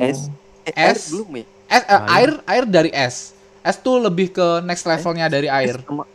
[0.00, 0.30] es,
[0.62, 1.10] eh, air Es.
[1.10, 1.44] belum ya?
[1.68, 2.06] Es, eh, Air.
[2.08, 3.34] air air dari es.
[3.60, 5.74] Es tuh lebih ke next levelnya dari air.
[5.74, 6.06] Es sama-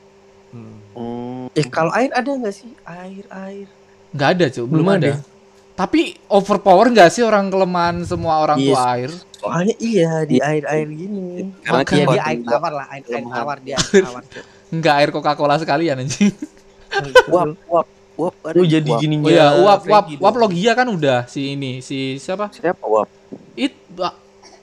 [0.49, 0.61] Mm.
[0.61, 0.78] Hmm,
[1.51, 2.71] Eh kalau air ada nggak sih?
[2.81, 3.67] Air air.
[4.09, 5.09] Nggak ada cuy, belum Belum ada.
[5.09, 5.13] ada.
[5.73, 8.69] Tapi overpower nggak sih orang kelemahan semua orang Yes.
[8.69, 9.11] tua air?
[9.33, 11.49] Soalnya iya di air air gini.
[11.59, 14.23] Karena Makanya dia kekuatan air tawar lah, air, air tawar dia air tawar.
[14.73, 16.29] Nggak air Coca-Cola sekalian anjing.
[17.27, 18.33] Uap, uap, uap.
[18.43, 18.99] ada Lu jadi uap.
[18.99, 22.53] gini Oh iya, uap uap uap logia kan udah si ini, si siapa?
[22.53, 23.09] Siapa uap?
[23.55, 23.73] It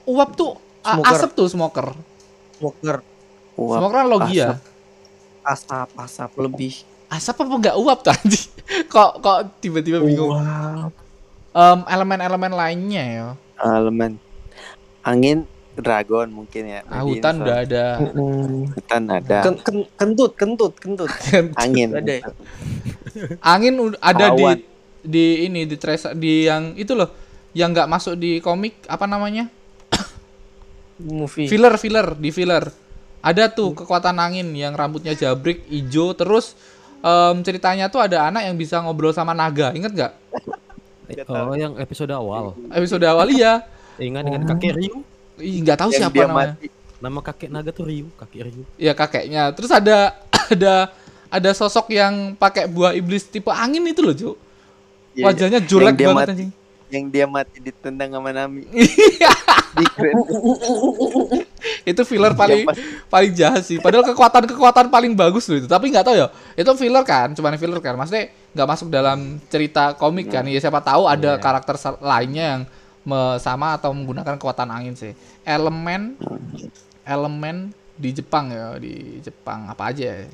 [0.05, 1.11] uap tuh Smoker.
[1.11, 1.87] asap tuh smoker.
[2.55, 2.97] Smoker,
[3.53, 3.77] Uap.
[3.77, 4.47] Smoker kan logia.
[4.49, 4.59] asap.
[5.43, 6.73] Asap, asap lebih.
[7.11, 8.47] asap apa enggak uap anjing?
[8.93, 10.39] kok kok tiba-tiba bingung.
[10.39, 10.93] Uap.
[11.51, 13.27] Em, elemen-elemen lainnya ya.
[13.59, 14.15] Elemen
[15.03, 15.43] angin
[15.75, 16.79] dragon mungkin ya.
[16.87, 17.85] Ah, hutan udah ada.
[18.75, 19.37] Hutan ada.
[19.43, 21.09] Ken- ken- kentut, kentut, kentut.
[21.63, 21.89] Angin.
[21.95, 22.31] Ada.
[23.43, 24.45] Angin ud- ada di
[25.01, 27.09] di ini di trace di yang itu loh
[27.57, 29.49] yang nggak masuk di komik apa namanya
[31.01, 31.49] Movie.
[31.49, 32.69] filler filler di filler
[33.21, 36.57] ada tuh kekuatan angin yang rambutnya jabrik hijau terus
[36.99, 40.13] em, ceritanya tuh ada anak yang bisa ngobrol sama naga inget nggak
[41.27, 42.55] Oh, yang episode awal.
[42.71, 43.67] episode awal iya
[43.99, 45.03] Ingat dengan kakek Ryu.
[45.37, 46.67] Ih, nggak tahu Yang siapa namanya mati.
[46.97, 48.63] Nama kakek naga tuh Ryu, kakek Ryu.
[48.79, 50.15] ya kakeknya terus ada
[50.55, 50.87] ada
[51.27, 54.35] ada sosok yang pakai buah iblis tipe angin itu loh Cuk.
[55.11, 56.31] Iya, wajahnya jelek banget mati.
[56.31, 56.51] anjing
[56.91, 58.67] Yang dia mati ditendang sama Nami.
[61.87, 62.67] Itu filler paling
[63.07, 63.79] paling jahat sih.
[63.79, 65.67] Padahal kekuatan-kekuatan paling bagus loh itu.
[65.71, 66.27] Tapi nggak tahu ya.
[66.59, 67.95] Itu filler kan, cuman filler kan.
[67.95, 70.43] Maksudnya nggak masuk dalam cerita komik kan.
[70.45, 71.41] Ya siapa tahu ada Iya.
[71.41, 72.61] karakter lainnya yang
[73.39, 75.15] sama atau menggunakan kekuatan angin sih.
[75.47, 76.19] Elemen
[77.01, 80.27] elemen di Jepang ya, di Jepang apa aja ya?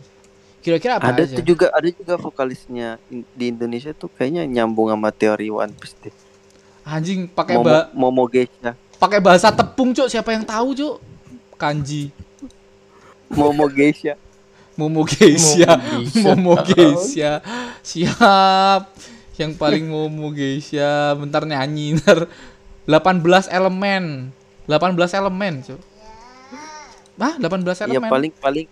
[0.59, 1.39] Kira-kira apa ada aja?
[1.39, 6.11] tuh juga ada juga vokalisnya di Indonesia tuh kayaknya nyambung sama teori One Piece deh.
[6.87, 8.71] Anjing pakai Momo, ba Momo Geisha.
[8.95, 10.07] pakai bahasa tepung, Cuk.
[10.07, 10.95] Siapa yang tahu, Cuk?
[11.59, 12.15] Kanji.
[13.27, 14.15] Momo Geisha.
[14.79, 15.75] Momo Geisha.
[15.75, 16.23] Geisha.
[16.23, 17.43] Momo Geisha.
[17.83, 18.87] Siap.
[19.35, 21.11] Yang paling Momo Geisha.
[21.13, 22.31] Bentar nyanyi ntar.
[22.87, 24.31] 18 elemen.
[24.71, 25.81] 18 elemen, Cuk.
[27.17, 28.07] Ah, 18 Ya elemen.
[28.07, 28.67] paling paling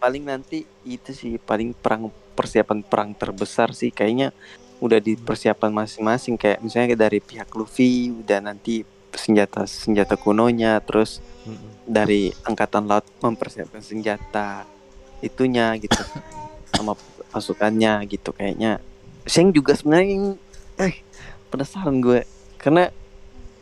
[0.00, 4.32] paling nanti itu sih paling perang persiapan perang terbesar sih kayaknya
[4.80, 11.20] udah di persiapan masing-masing kayak misalnya dari pihak Luffy udah nanti senjata senjata kunonya terus
[11.42, 11.84] Mm-mm.
[11.84, 14.64] dari angkatan laut mempersiapkan senjata
[15.20, 16.00] itunya gitu
[16.72, 16.96] sama
[17.28, 18.80] pasukannya gitu kayaknya
[19.24, 20.40] Sheng juga sebenarnya yang-
[20.78, 20.94] eh
[21.48, 22.24] penasaran gue
[22.56, 22.88] karena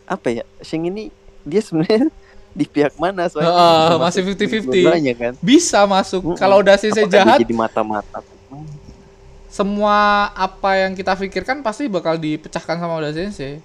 [0.04, 1.10] apa ya Sheng ini
[1.42, 2.06] dia sebenarnya
[2.58, 4.66] di pihak mana soalnya bisa masih masuk 50-50.
[4.66, 6.20] dua-duanya kan Bisa masuk.
[6.24, 6.38] Mm-mm.
[6.38, 8.18] Kalau udah dia jahat, jadi mata-mata
[9.48, 13.64] semua apa yang kita pikirkan pasti bakal dipecahkan sama Oda Sensei.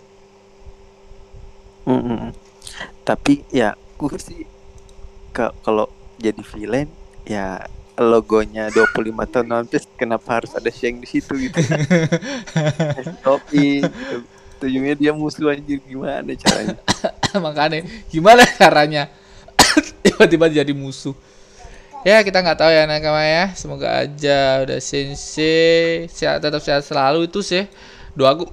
[1.84, 2.31] Mm-mm.
[3.03, 4.47] Tapi ya gue sih
[5.36, 6.88] ka- kalau jadi villain
[7.27, 7.67] ya
[7.99, 11.59] logonya 25 tahun One Piece kenapa harus ada Sheng di situ gitu.
[13.27, 14.15] Topi gitu.
[14.63, 16.79] Tujuannya dia musuh anjir gimana caranya?
[17.43, 19.11] Makanya gimana caranya
[20.03, 21.13] tiba-tiba jadi musuh.
[22.03, 23.55] Ya kita nggak tahu ya nakama ya.
[23.55, 27.63] Semoga aja udah sensei sehat tetap sehat selalu itu sih.
[28.11, 28.45] Doa aku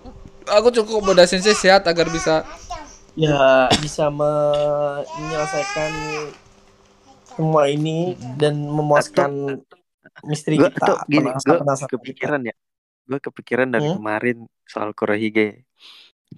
[0.46, 2.46] aku cukup udah sensei sehat agar bisa
[3.18, 5.90] ya bisa menyelesaikan
[7.26, 9.58] semua ini dan memuaskan
[10.22, 11.58] misteri kita tuh gini, gue
[11.90, 12.54] kepikiran ya.
[13.02, 13.98] Gue kepikiran dari Hmm?
[13.98, 15.66] kemarin soal Kurohige.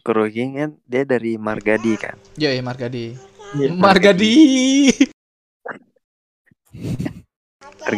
[0.00, 2.16] Kurohige kan dia dari Margadi kan.
[2.40, 3.12] ya ya Margadi.
[3.52, 3.68] Iya.
[3.76, 4.32] Margadi.
[4.96, 5.11] Margadi.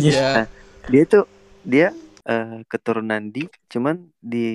[0.00, 0.46] Ya.
[0.86, 1.24] dia tuh
[1.62, 1.90] dia
[2.22, 4.46] eh, keturunan di cuman di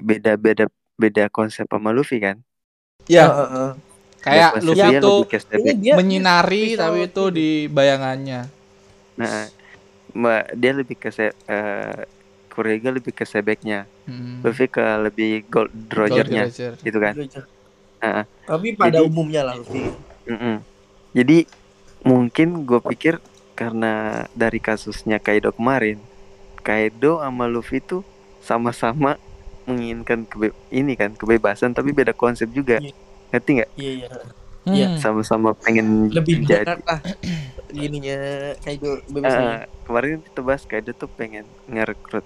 [0.00, 2.36] beda-beda beda konsep sama Luffy kan
[3.06, 3.70] Ya, Heeh.
[4.20, 5.00] kayak Konsep Luffy dia
[5.38, 5.78] step Ini back.
[5.78, 8.40] dia menyinari bisa- tapi itu di bayangannya.
[9.14, 9.48] nah
[10.12, 12.00] ma- dia lebih ke se eh,
[12.48, 14.40] Kurega lebih ke sebeknya Hmm.
[14.40, 16.72] Luffy ke lebih gold rogernya Roger.
[16.76, 17.14] gitu kan
[17.98, 18.24] Heeh.
[18.44, 19.84] Tapi pada Jadi- umumnya lah Luffy.
[20.24, 20.56] Mm-mm.
[21.10, 21.48] jadi
[22.00, 23.18] mungkin gue pikir
[23.52, 23.92] karena
[24.32, 25.98] dari kasusnya Kaido kemarin
[26.58, 28.06] Kaido sama Luffy tuh
[28.38, 29.18] sama-sama
[29.64, 32.94] menginginkan kebe ini kan kebebasan tapi beda konsep juga Iya.
[33.30, 34.08] ngerti nggak Iya iya.
[34.60, 34.74] Hmm.
[34.74, 34.88] Iya.
[34.96, 37.00] sama-sama pengen Lebih jadi lah
[37.70, 38.16] ininya
[38.58, 39.56] Kaido bebas Eh, ini.
[39.84, 42.24] kemarin kita bahas Kaido tuh pengen ngerekrut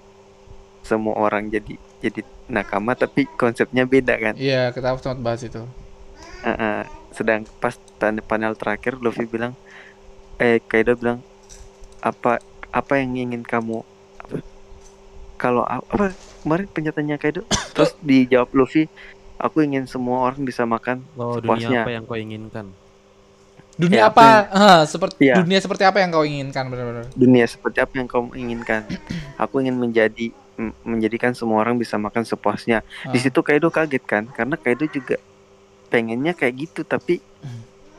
[0.81, 5.63] semua orang jadi jadi nakama tapi konsepnya beda kan Iya, kita sempat bahas itu.
[6.43, 6.83] Eh, eh,
[7.13, 9.53] sedang pas tanda panel terakhir Luffy bilang
[10.35, 11.21] eh Kaido bilang
[11.99, 13.85] apa apa yang ingin kamu
[14.19, 14.37] apa
[15.35, 16.11] kalau apa
[16.41, 17.41] kemarin pernyataannya Kaido
[17.73, 18.89] terus dijawab Luffy
[19.35, 21.67] aku ingin semua orang bisa makan Oh, Sepuasnya.
[21.67, 22.67] dunia apa yang kau inginkan?
[23.73, 24.45] Dunia Ya, apa?
[24.47, 25.41] Ah, seperti Iya.
[25.41, 27.09] dunia seperti apa yang kau inginkan benar-benar.
[27.11, 28.85] dunia seperti apa yang kamu inginkan
[29.41, 30.29] aku ingin menjadi
[30.79, 33.21] menjadikan semua orang bisa makan sepuasnya di Ah.
[33.21, 35.17] situ Kaido kaget kan karena Kaido juga
[35.93, 37.21] pengennya kayak gitu tapi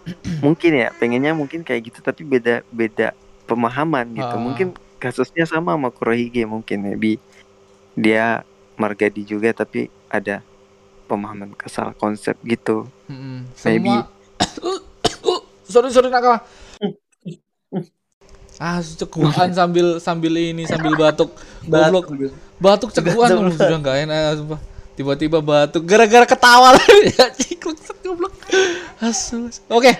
[0.45, 3.15] mungkin ya pengennya mungkin kayak gitu tapi beda beda
[3.47, 4.43] pemahaman gitu Ah.
[4.43, 7.23] mungkin kasusnya sama sama Kurohige mungkin ya bi
[7.95, 8.43] dia
[8.75, 10.43] Margadi juga tapi ada
[11.07, 13.47] pemahaman kesal konsep gitu Mm-mm.
[13.63, 13.95] Maybe.
[13.95, 14.11] Semua
[15.25, 16.43] Uh, sorry sorry nakama.
[18.55, 21.35] Ah, cegukan sambil sambil ini sambil batuk.
[21.67, 22.07] Batuk
[22.63, 22.95] Batuk.
[22.95, 24.61] uh, sudah enggak enak sumpah.
[24.95, 26.75] Tiba-tiba batuk gara-gara ketawa
[27.19, 27.27] ya.
[29.71, 29.93] Oke.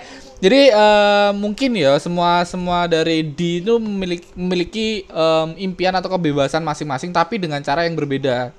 [0.43, 6.59] Jadi eh, mungkin ya semua semua dari D itu memiliki memiliki em, impian atau kebebasan
[6.59, 8.51] masing-masing tapi dengan cara yang berbeda.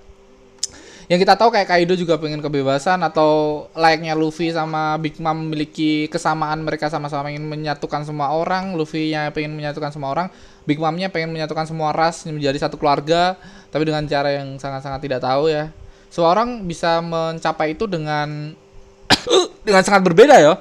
[1.06, 6.10] Yang kita tahu kayak Kaido juga pengen kebebasan atau layaknya Luffy sama Big Mom memiliki
[6.10, 10.26] kesamaan mereka sama-sama ingin menyatukan semua orang, Luffy-nya pengen menyatukan semua orang,
[10.66, 13.38] Big Mom-nya pengen menyatukan semua ras menjadi satu keluarga,
[13.70, 15.70] tapi dengan cara yang sangat-sangat tidak tahu ya.
[16.08, 18.54] Seorang bisa mencapai itu dengan
[19.66, 20.54] dengan sangat berbeda ya.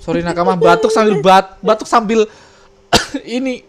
[0.00, 2.24] Sorry nakama batuk sambil bat batuk sambil
[3.26, 3.64] ini.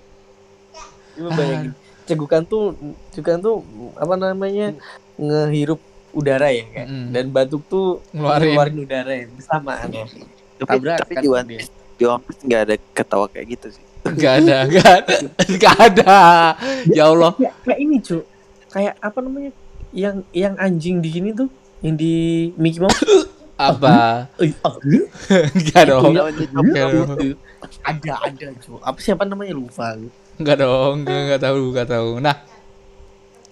[2.04, 2.76] Cegukan tuh
[3.16, 3.64] cegukan tuh
[3.96, 4.76] apa namanya
[5.16, 5.80] ngehirup
[6.14, 6.86] udara ya kan.
[6.88, 7.08] Mm-mm.
[7.16, 8.54] Dan batuk tuh Ngeluarin.
[8.54, 10.06] ngeluarin udara ya bersamaan ya.
[10.64, 11.48] Tapi, tapi di One.
[11.50, 13.84] Piece, di One Piece nggak ada ketawa kayak gitu sih.
[14.04, 15.16] Gak ada, gak ada,
[15.64, 16.16] gak ada.
[16.92, 17.32] Ya Allah.
[17.40, 18.20] Ya, kayak ini cu
[18.68, 19.56] kayak apa namanya
[19.94, 21.48] yang yang anjing di sini tuh
[21.86, 22.98] yang di Mickey Mouse
[23.54, 24.28] Apa?
[24.42, 24.76] Eh, ah,
[25.72, 26.10] Gak dong.
[26.10, 27.38] Namanya Iya, Gak dong.
[27.80, 29.96] ada ada cu apa siapa namanya lupa
[30.36, 32.10] Enggak dong, enggak, enggak tahu, enggak tahu.
[32.18, 32.36] Nah,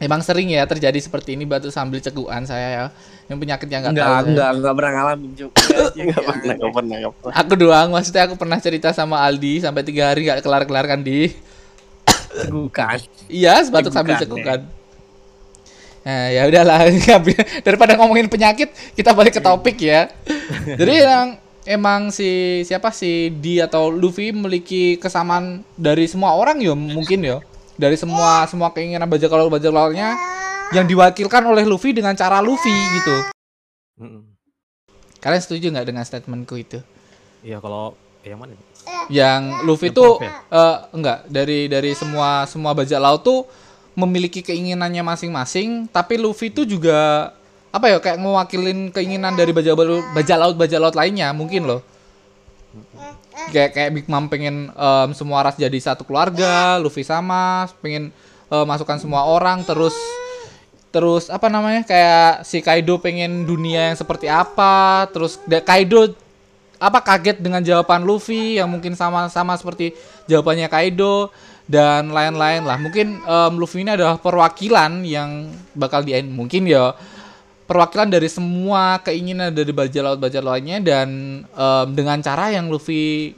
[0.02, 2.86] emang sering ya terjadi seperti ini batu sambil cekuan saya ya.
[3.30, 4.28] Yang penyakit yang enggak enggak tahu.
[4.34, 7.34] enggak enggak pernah ngalamin Nggak pernah, nggak pernah, nggak pernah.
[7.38, 11.30] Aku doang, maksudnya aku pernah cerita sama Aldi sampai tiga hari nggak kelar-kelar kan di.
[12.50, 12.98] bukan
[13.30, 14.81] Iya, Bukan, sambil ya.
[16.02, 16.90] Nah, ya udahlah
[17.66, 20.10] daripada ngomongin penyakit, kita balik ke topik ya.
[20.66, 26.74] Jadi yang emang si siapa si Di atau Luffy memiliki kesamaan dari semua orang ya
[26.74, 27.38] mungkin ya.
[27.78, 30.18] Dari semua semua keinginan bajak laut bajak lautnya
[30.74, 33.16] yang diwakilkan oleh Luffy dengan cara Luffy gitu.
[35.22, 36.82] Kalian setuju nggak dengan statementku itu?
[37.46, 37.94] Iya kalau
[38.26, 38.58] yang mana?
[39.10, 40.34] Yang Luffy Yang tuh ya?
[40.50, 43.46] eh, enggak dari dari semua semua bajak laut tuh
[43.94, 47.32] memiliki keinginannya masing-masing, tapi Luffy tuh juga
[47.72, 51.82] apa ya kayak mewakilin keinginan dari bajak laut bajak laut bajak laut lainnya mungkin loh.
[53.52, 58.12] Kayak kayak Big Mom pengen em, semua ras jadi satu keluarga, Luffy sama pengen
[58.52, 59.96] eh, masukkan semua orang terus
[60.92, 66.12] terus apa namanya kayak si Kaido pengen dunia yang seperti apa terus Kaido
[66.82, 69.96] apa kaget dengan jawaban Luffy yang mungkin sama-sama seperti
[70.28, 71.32] jawabannya Kaido
[71.72, 72.76] dan lain-lain lah.
[72.76, 76.92] Mungkin em, Luffy ini adalah perwakilan yang bakal di mungkin ya
[77.64, 81.08] perwakilan dari semua keinginan dari bajak laut bajak lautnya dan
[81.48, 83.32] em, dengan cara yang Luffy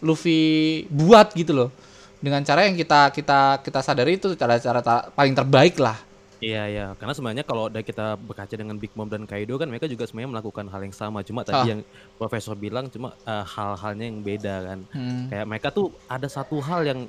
[0.00, 0.40] Luffy
[0.88, 1.70] buat gitu loh.
[2.16, 6.00] Dengan cara yang kita kita kita sadari itu cara-cara ta- paling terbaik lah.
[6.36, 10.04] Iya iya, karena sebenarnya kalau kita berkaca dengan Big Mom dan Kaido kan mereka juga
[10.04, 11.80] sebenarnya melakukan hal yang sama, cuma tadi yang
[12.20, 14.78] Profesor bilang cuma eh, hal-halnya yang beda kan.
[14.92, 15.32] Hmm.
[15.32, 17.00] Kayak mereka tuh ada satu hal yang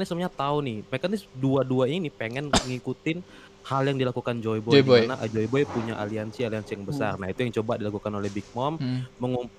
[0.00, 3.22] sebenarnya tahu nih, mereka ini dua-dua ini pengen ngikutin
[3.58, 4.98] hal yang dilakukan Joy Boy, Joy Boy.
[4.98, 7.20] di mana eh, Joy Boy punya aliansi aliansi yang besar.
[7.20, 8.80] Nah itu yang coba dilakukan oleh Big Mom.
[8.80, 9.04] Hmm.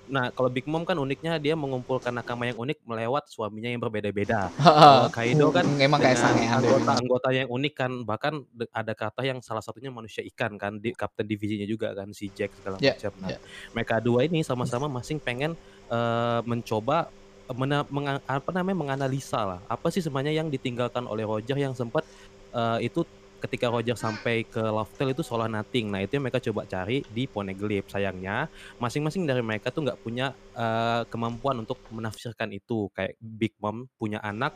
[0.10, 4.50] Nah kalau Big Mom kan uniknya dia mengumpulkan nakama yang unik melewat suaminya yang berbeda-beda.
[4.58, 6.66] Kalau Kaido kan emang kayak dengan sangean deh memang.
[6.74, 8.34] anggota-anggota yang unik kan bahkan
[8.74, 12.58] ada kata yang salah satunya manusia ikan kan di kapten divisinya juga kan si Jack
[12.58, 13.38] segala Ya, macam nah ya.
[13.78, 15.54] mereka dua ini sama-sama masing pengen
[15.86, 17.14] eh, mencoba
[17.54, 19.60] mena- menga- apa namanya menganalisa lah.
[19.66, 22.06] Apa sih sebenarnya yang ditinggalkan oleh Roger yang sempat
[22.54, 23.06] eh, itu
[23.39, 25.88] ketika Roger sampai ke Loftel itu seolah nothing.
[25.88, 28.52] Nah itu yang mereka coba cari di Poneglyph sayangnya.
[28.78, 32.91] Masing-masing dari mereka tuh nggak punya eh, kemampuan untuk menafsirkan itu.
[32.91, 34.54] Kayak Big Mom punya anak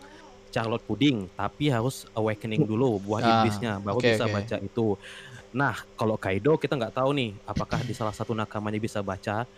[0.53, 4.33] Charlotte Pudding tapi harus awakening dulu buah Ah, iblisnya baru oke, bisa oke.
[4.37, 4.87] baca itu.
[5.53, 9.49] Nah kalau Kaido kita nggak tahu nih apakah di salah satu nakamanya bisa baca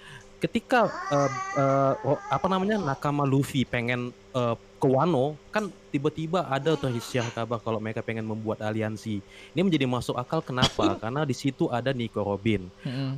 [0.46, 7.26] ketika eh, oh, apa namanya nakama Luffy pengen eh, ke Wano kan tiba-tiba ada tersiar
[7.34, 9.24] kabar kalau mereka pengen membuat aliansi.
[9.56, 10.94] Ini menjadi masuk akal kenapa?
[11.02, 12.70] Karena di situ ada Nico Robin.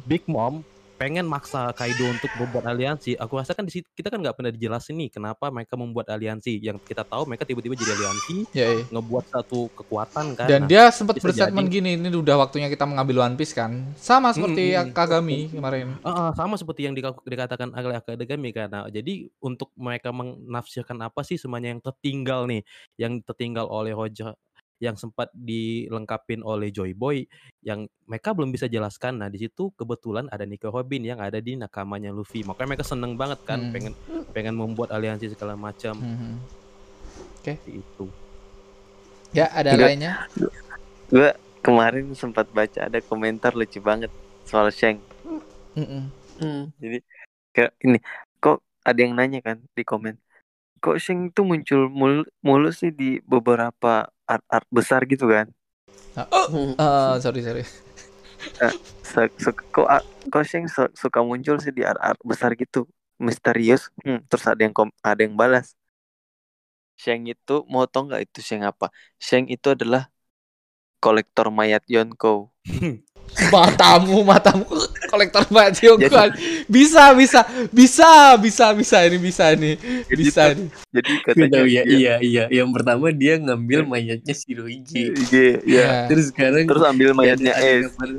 [0.08, 0.64] Big Mom
[0.98, 3.14] pengen maksa Kaido untuk membuat aliansi.
[3.16, 6.58] Aku rasa kan di situ kita kan nggak pernah dijelasin nih kenapa mereka membuat aliansi.
[6.58, 8.84] Yang kita tahu mereka tiba-tiba jadi aliansi, Ya, iya.
[8.90, 10.48] ngebuat satu kekuatan kan.
[10.50, 13.94] Dan Nah, dia sempat berstatement gini, ini udah waktunya kita mengambil One Piece kan.
[13.96, 14.96] Sama seperti Mm, mm, mm.
[14.98, 15.88] Kagami kemarin.
[16.02, 18.68] Ah, ah, sama seperti yang dika- dikatakan oleh akademi kan.
[18.68, 22.66] Nah, jadi untuk mereka menafsirkan apa sih semuanya yang tertinggal nih,
[22.98, 24.34] yang tertinggal oleh Roger
[24.78, 27.26] yang sempat dilengkapin oleh Joy Boy
[27.66, 29.18] yang mereka belum bisa jelaskan.
[29.22, 32.46] Nah, di situ kebetulan ada Nico Robin yang ada di nakamanya Luffy.
[32.46, 33.74] Makanya mereka seneng banget kan Hmm.
[33.74, 33.94] pengen
[34.32, 36.34] pengen membuat aliansi segala macam Mhm.
[37.42, 38.06] seperti itu.
[39.34, 39.88] Ya, ada Enggak.
[39.92, 40.14] lainnya?
[41.08, 41.30] Gue
[41.64, 44.12] kemarin sempat baca ada komentar lucu banget
[44.48, 45.00] soal Sheng.
[45.76, 46.10] Mm-mm.
[46.38, 46.64] Hmm.
[46.80, 47.02] Jadi
[47.52, 48.00] kayak ini
[48.38, 50.16] kok ada yang nanya kan di komen.
[50.80, 55.48] Kok Sheng itu muncul mul mulu sih di beberapa art-art besar gitu kan?
[56.52, 56.74] Hmm.
[56.76, 57.64] Eh, sorry, sorry.
[59.04, 62.86] Su- su- kok a- kok Sheng su- suka muncul sih di art-art besar gitu
[63.18, 65.74] misterius Hmm, terus ada yang kom ada yang balas
[67.02, 68.86] Sheng itu mau tau nggak itu Sheng apa
[69.26, 70.02] Sheng itu adalah
[71.04, 72.28] kolektor mayat Yonko
[73.48, 74.66] Matamu, matamu
[75.08, 76.30] kolektor baju Jadi- kan.
[76.66, 79.76] Bisa, bisa, bisa, bisa, bisa ini bisa nih.
[80.06, 80.68] Jadi Bisa tuh- nih.
[80.92, 82.44] jadi katanya tahu ya, iya iya.
[82.50, 85.14] Yang pertama dia ngambil mayatnya Shirohige.
[85.24, 85.92] iya iya Ya.
[86.08, 88.10] Terus sekarang terus ambil mayatnya Ace kabar,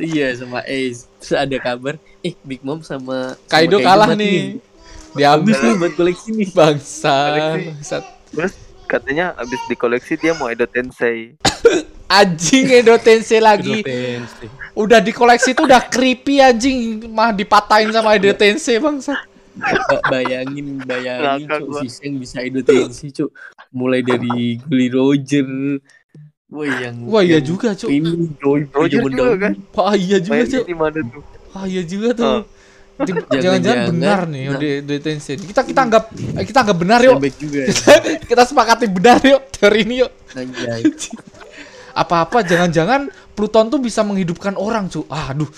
[0.00, 1.06] iya sama Ace.
[1.18, 4.58] Terus ada kabar, eh Big Mom sama, sama Kaido kalah nih.
[5.12, 6.48] Habis Diambil nih buat koleksi nih.
[6.50, 7.14] bangsa.
[7.30, 7.70] Koleksi.
[7.70, 8.04] Bangsat.
[8.84, 11.38] katanya abis dikoleksi dia mau Edo Tensei
[12.14, 13.82] Anjing Edo Tensei lagi.
[13.82, 14.46] Tensei.
[14.72, 16.78] Udah dikoleksi tuh udah creepy anjing.
[17.08, 19.18] Mah dipatahin sama Edo Tensei bangsat.
[19.54, 23.30] Ba- bayangin bayangin cuk si Sheng bisa edu tensi cuk
[23.70, 25.46] mulai dari Gully Roger
[26.50, 27.86] Wah yang Wah iya juga cuk.
[27.86, 30.64] ini Joy Roger juga kan Wah iya juga cuk.
[30.64, 32.26] di mana tuh Wah iya juga tuh.
[32.26, 32.42] Oh.
[32.96, 34.58] Di- Jangan-jangan benar nih Nah.
[34.58, 35.38] di di Tencent.
[35.40, 37.18] Kita kita anggap eh, kita anggap benar yuk.
[37.38, 37.62] Juga
[38.30, 40.10] kita sepakati benar yuk teori ini yuk.
[41.94, 45.06] Apa-apa jangan-jangan Pluton tuh bisa menghidupkan orang cu.
[45.10, 45.50] Aduh.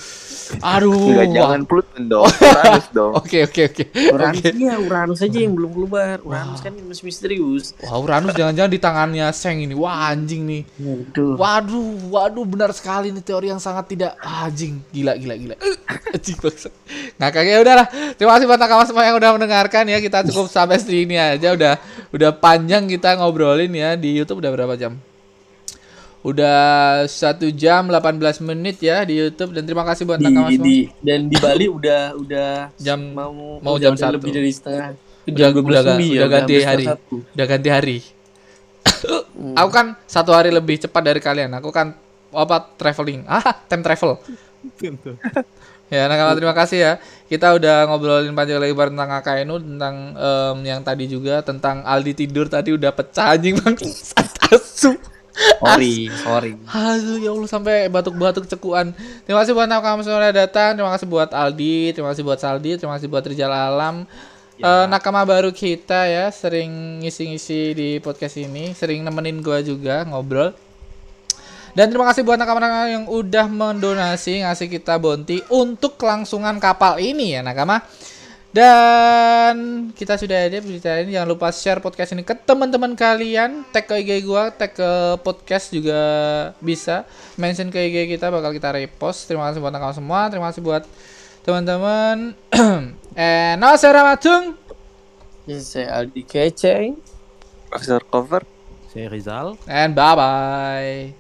[0.63, 1.11] Aduh.
[1.13, 3.85] Enggak jangan Pluton dong Uranus dong Oke oke oke.
[4.15, 4.51] Uranus Oke.
[4.55, 9.27] iya Uranus aja yang belum keluar Uranus kan masih misterius Wah Uranus jangan-jangan di tangannya
[9.35, 9.75] Seng ini.
[9.75, 10.63] Wah anjing nih.
[10.79, 14.79] Waduh Waduh, waduh benar sekali nih teori yang sangat tidak ah, anjing.
[14.95, 15.57] Gila gila gila.
[16.15, 16.73] Anjing banget.
[17.19, 17.87] Ngakak ya udahlah.
[18.15, 19.99] Terima kasih buat nakama semua yang udah mendengarkan ya.
[19.99, 21.75] Kita cukup sampai sini aja udah
[22.15, 24.95] udah panjang kita ngobrolin ya di YouTube udah berapa jam?
[26.27, 26.59] Udah
[27.07, 30.67] satu jam 18 menit ya di YouTube dan terima kasih buat nakama semua.
[30.67, 33.31] di dan di Bali udah udah Jam- mau
[33.63, 34.15] mau udah- jam udah satu.
[34.19, 34.87] lebih dari setengah
[35.25, 36.85] Udah- jam 12 udah ga- lebih udah ganti hari.
[37.31, 37.99] Udah ganti hari.
[39.33, 39.55] Hmm.
[39.55, 41.55] Aku kan satu hari lebih cepat dari kalian.
[41.55, 41.95] Aku kan
[42.29, 43.23] apa traveling.
[43.31, 44.19] Ah, time travel.
[45.87, 46.93] Ya, nakama terima kasih ya.
[47.25, 52.51] Kita udah ngobrolin panjang lebar tentang Akainu, tentang em, yang tadi juga tentang Aldi tidur
[52.51, 53.79] tadi udah pecah anjing bang.
[54.51, 54.99] Asu.
[55.61, 58.97] Sorry sorry Aduh ya Allah sampai batuk-batuk cekuan.
[59.25, 60.77] Terima kasih buat nakama semua yang udah datang.
[60.77, 64.09] Terima kasih buat Aldi, terima kasih buat Saldi, terima kasih buat Rizal Alam.
[64.57, 70.57] Eh, nakama baru kita ya, sering ngisi-ngisi di podcast ini, sering nemenin gua juga ngobrol.
[71.77, 77.37] Dan terima kasih buat nakama-nakama yang udah mendonasi ngasih kita bonti untuk kelangsungan kapal ini
[77.37, 77.85] ya nakama.
[78.57, 79.55] Dan
[79.93, 84.01] kita sudah ada bicara ini jangan lupa share podcast ini ke teman-teman kalian, tag ke
[84.01, 86.01] IG gua, tag ke podcast juga
[86.65, 87.05] bisa.
[87.37, 89.29] Mention ke IG kita bakal kita repost.
[89.29, 90.89] Terima kasih buat nakama semua, terima kasih buat
[91.45, 92.33] teman-teman.
[93.13, 94.57] eh, no saya Ramatung.
[95.45, 96.99] Ya, saya Aldi Keceng
[97.71, 98.43] Profesor cover
[98.89, 99.61] Saya Rizal.
[99.69, 101.13] And bye bye.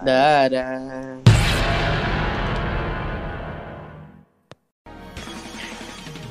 [0.00, 1.35] dadah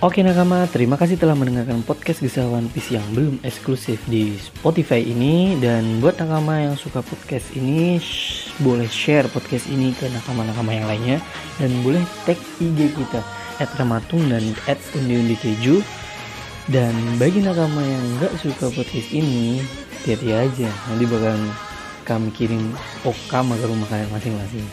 [0.04, 5.00] Oke nakama, terima kasih telah mendengarkan podcast Kisah One Piece yang belum eksklusif di Spotify
[5.00, 5.56] ini.
[5.56, 10.88] Dan buat nakama yang suka podcast ini sh- Boleh share podcast ini ke nakama-nakama yang
[10.92, 11.18] lainnya.
[11.64, 13.24] Dan boleh tag IG kita
[13.56, 15.80] At Ramatung dan at Undi Undi Keju.
[16.68, 19.64] Dan bagi nakama yang nggak suka podcast ini
[20.04, 20.70] Hati-hati aja.
[20.92, 21.40] Nanti bakal
[22.06, 24.62] kami kirim okama ke rumah kalian masing-masing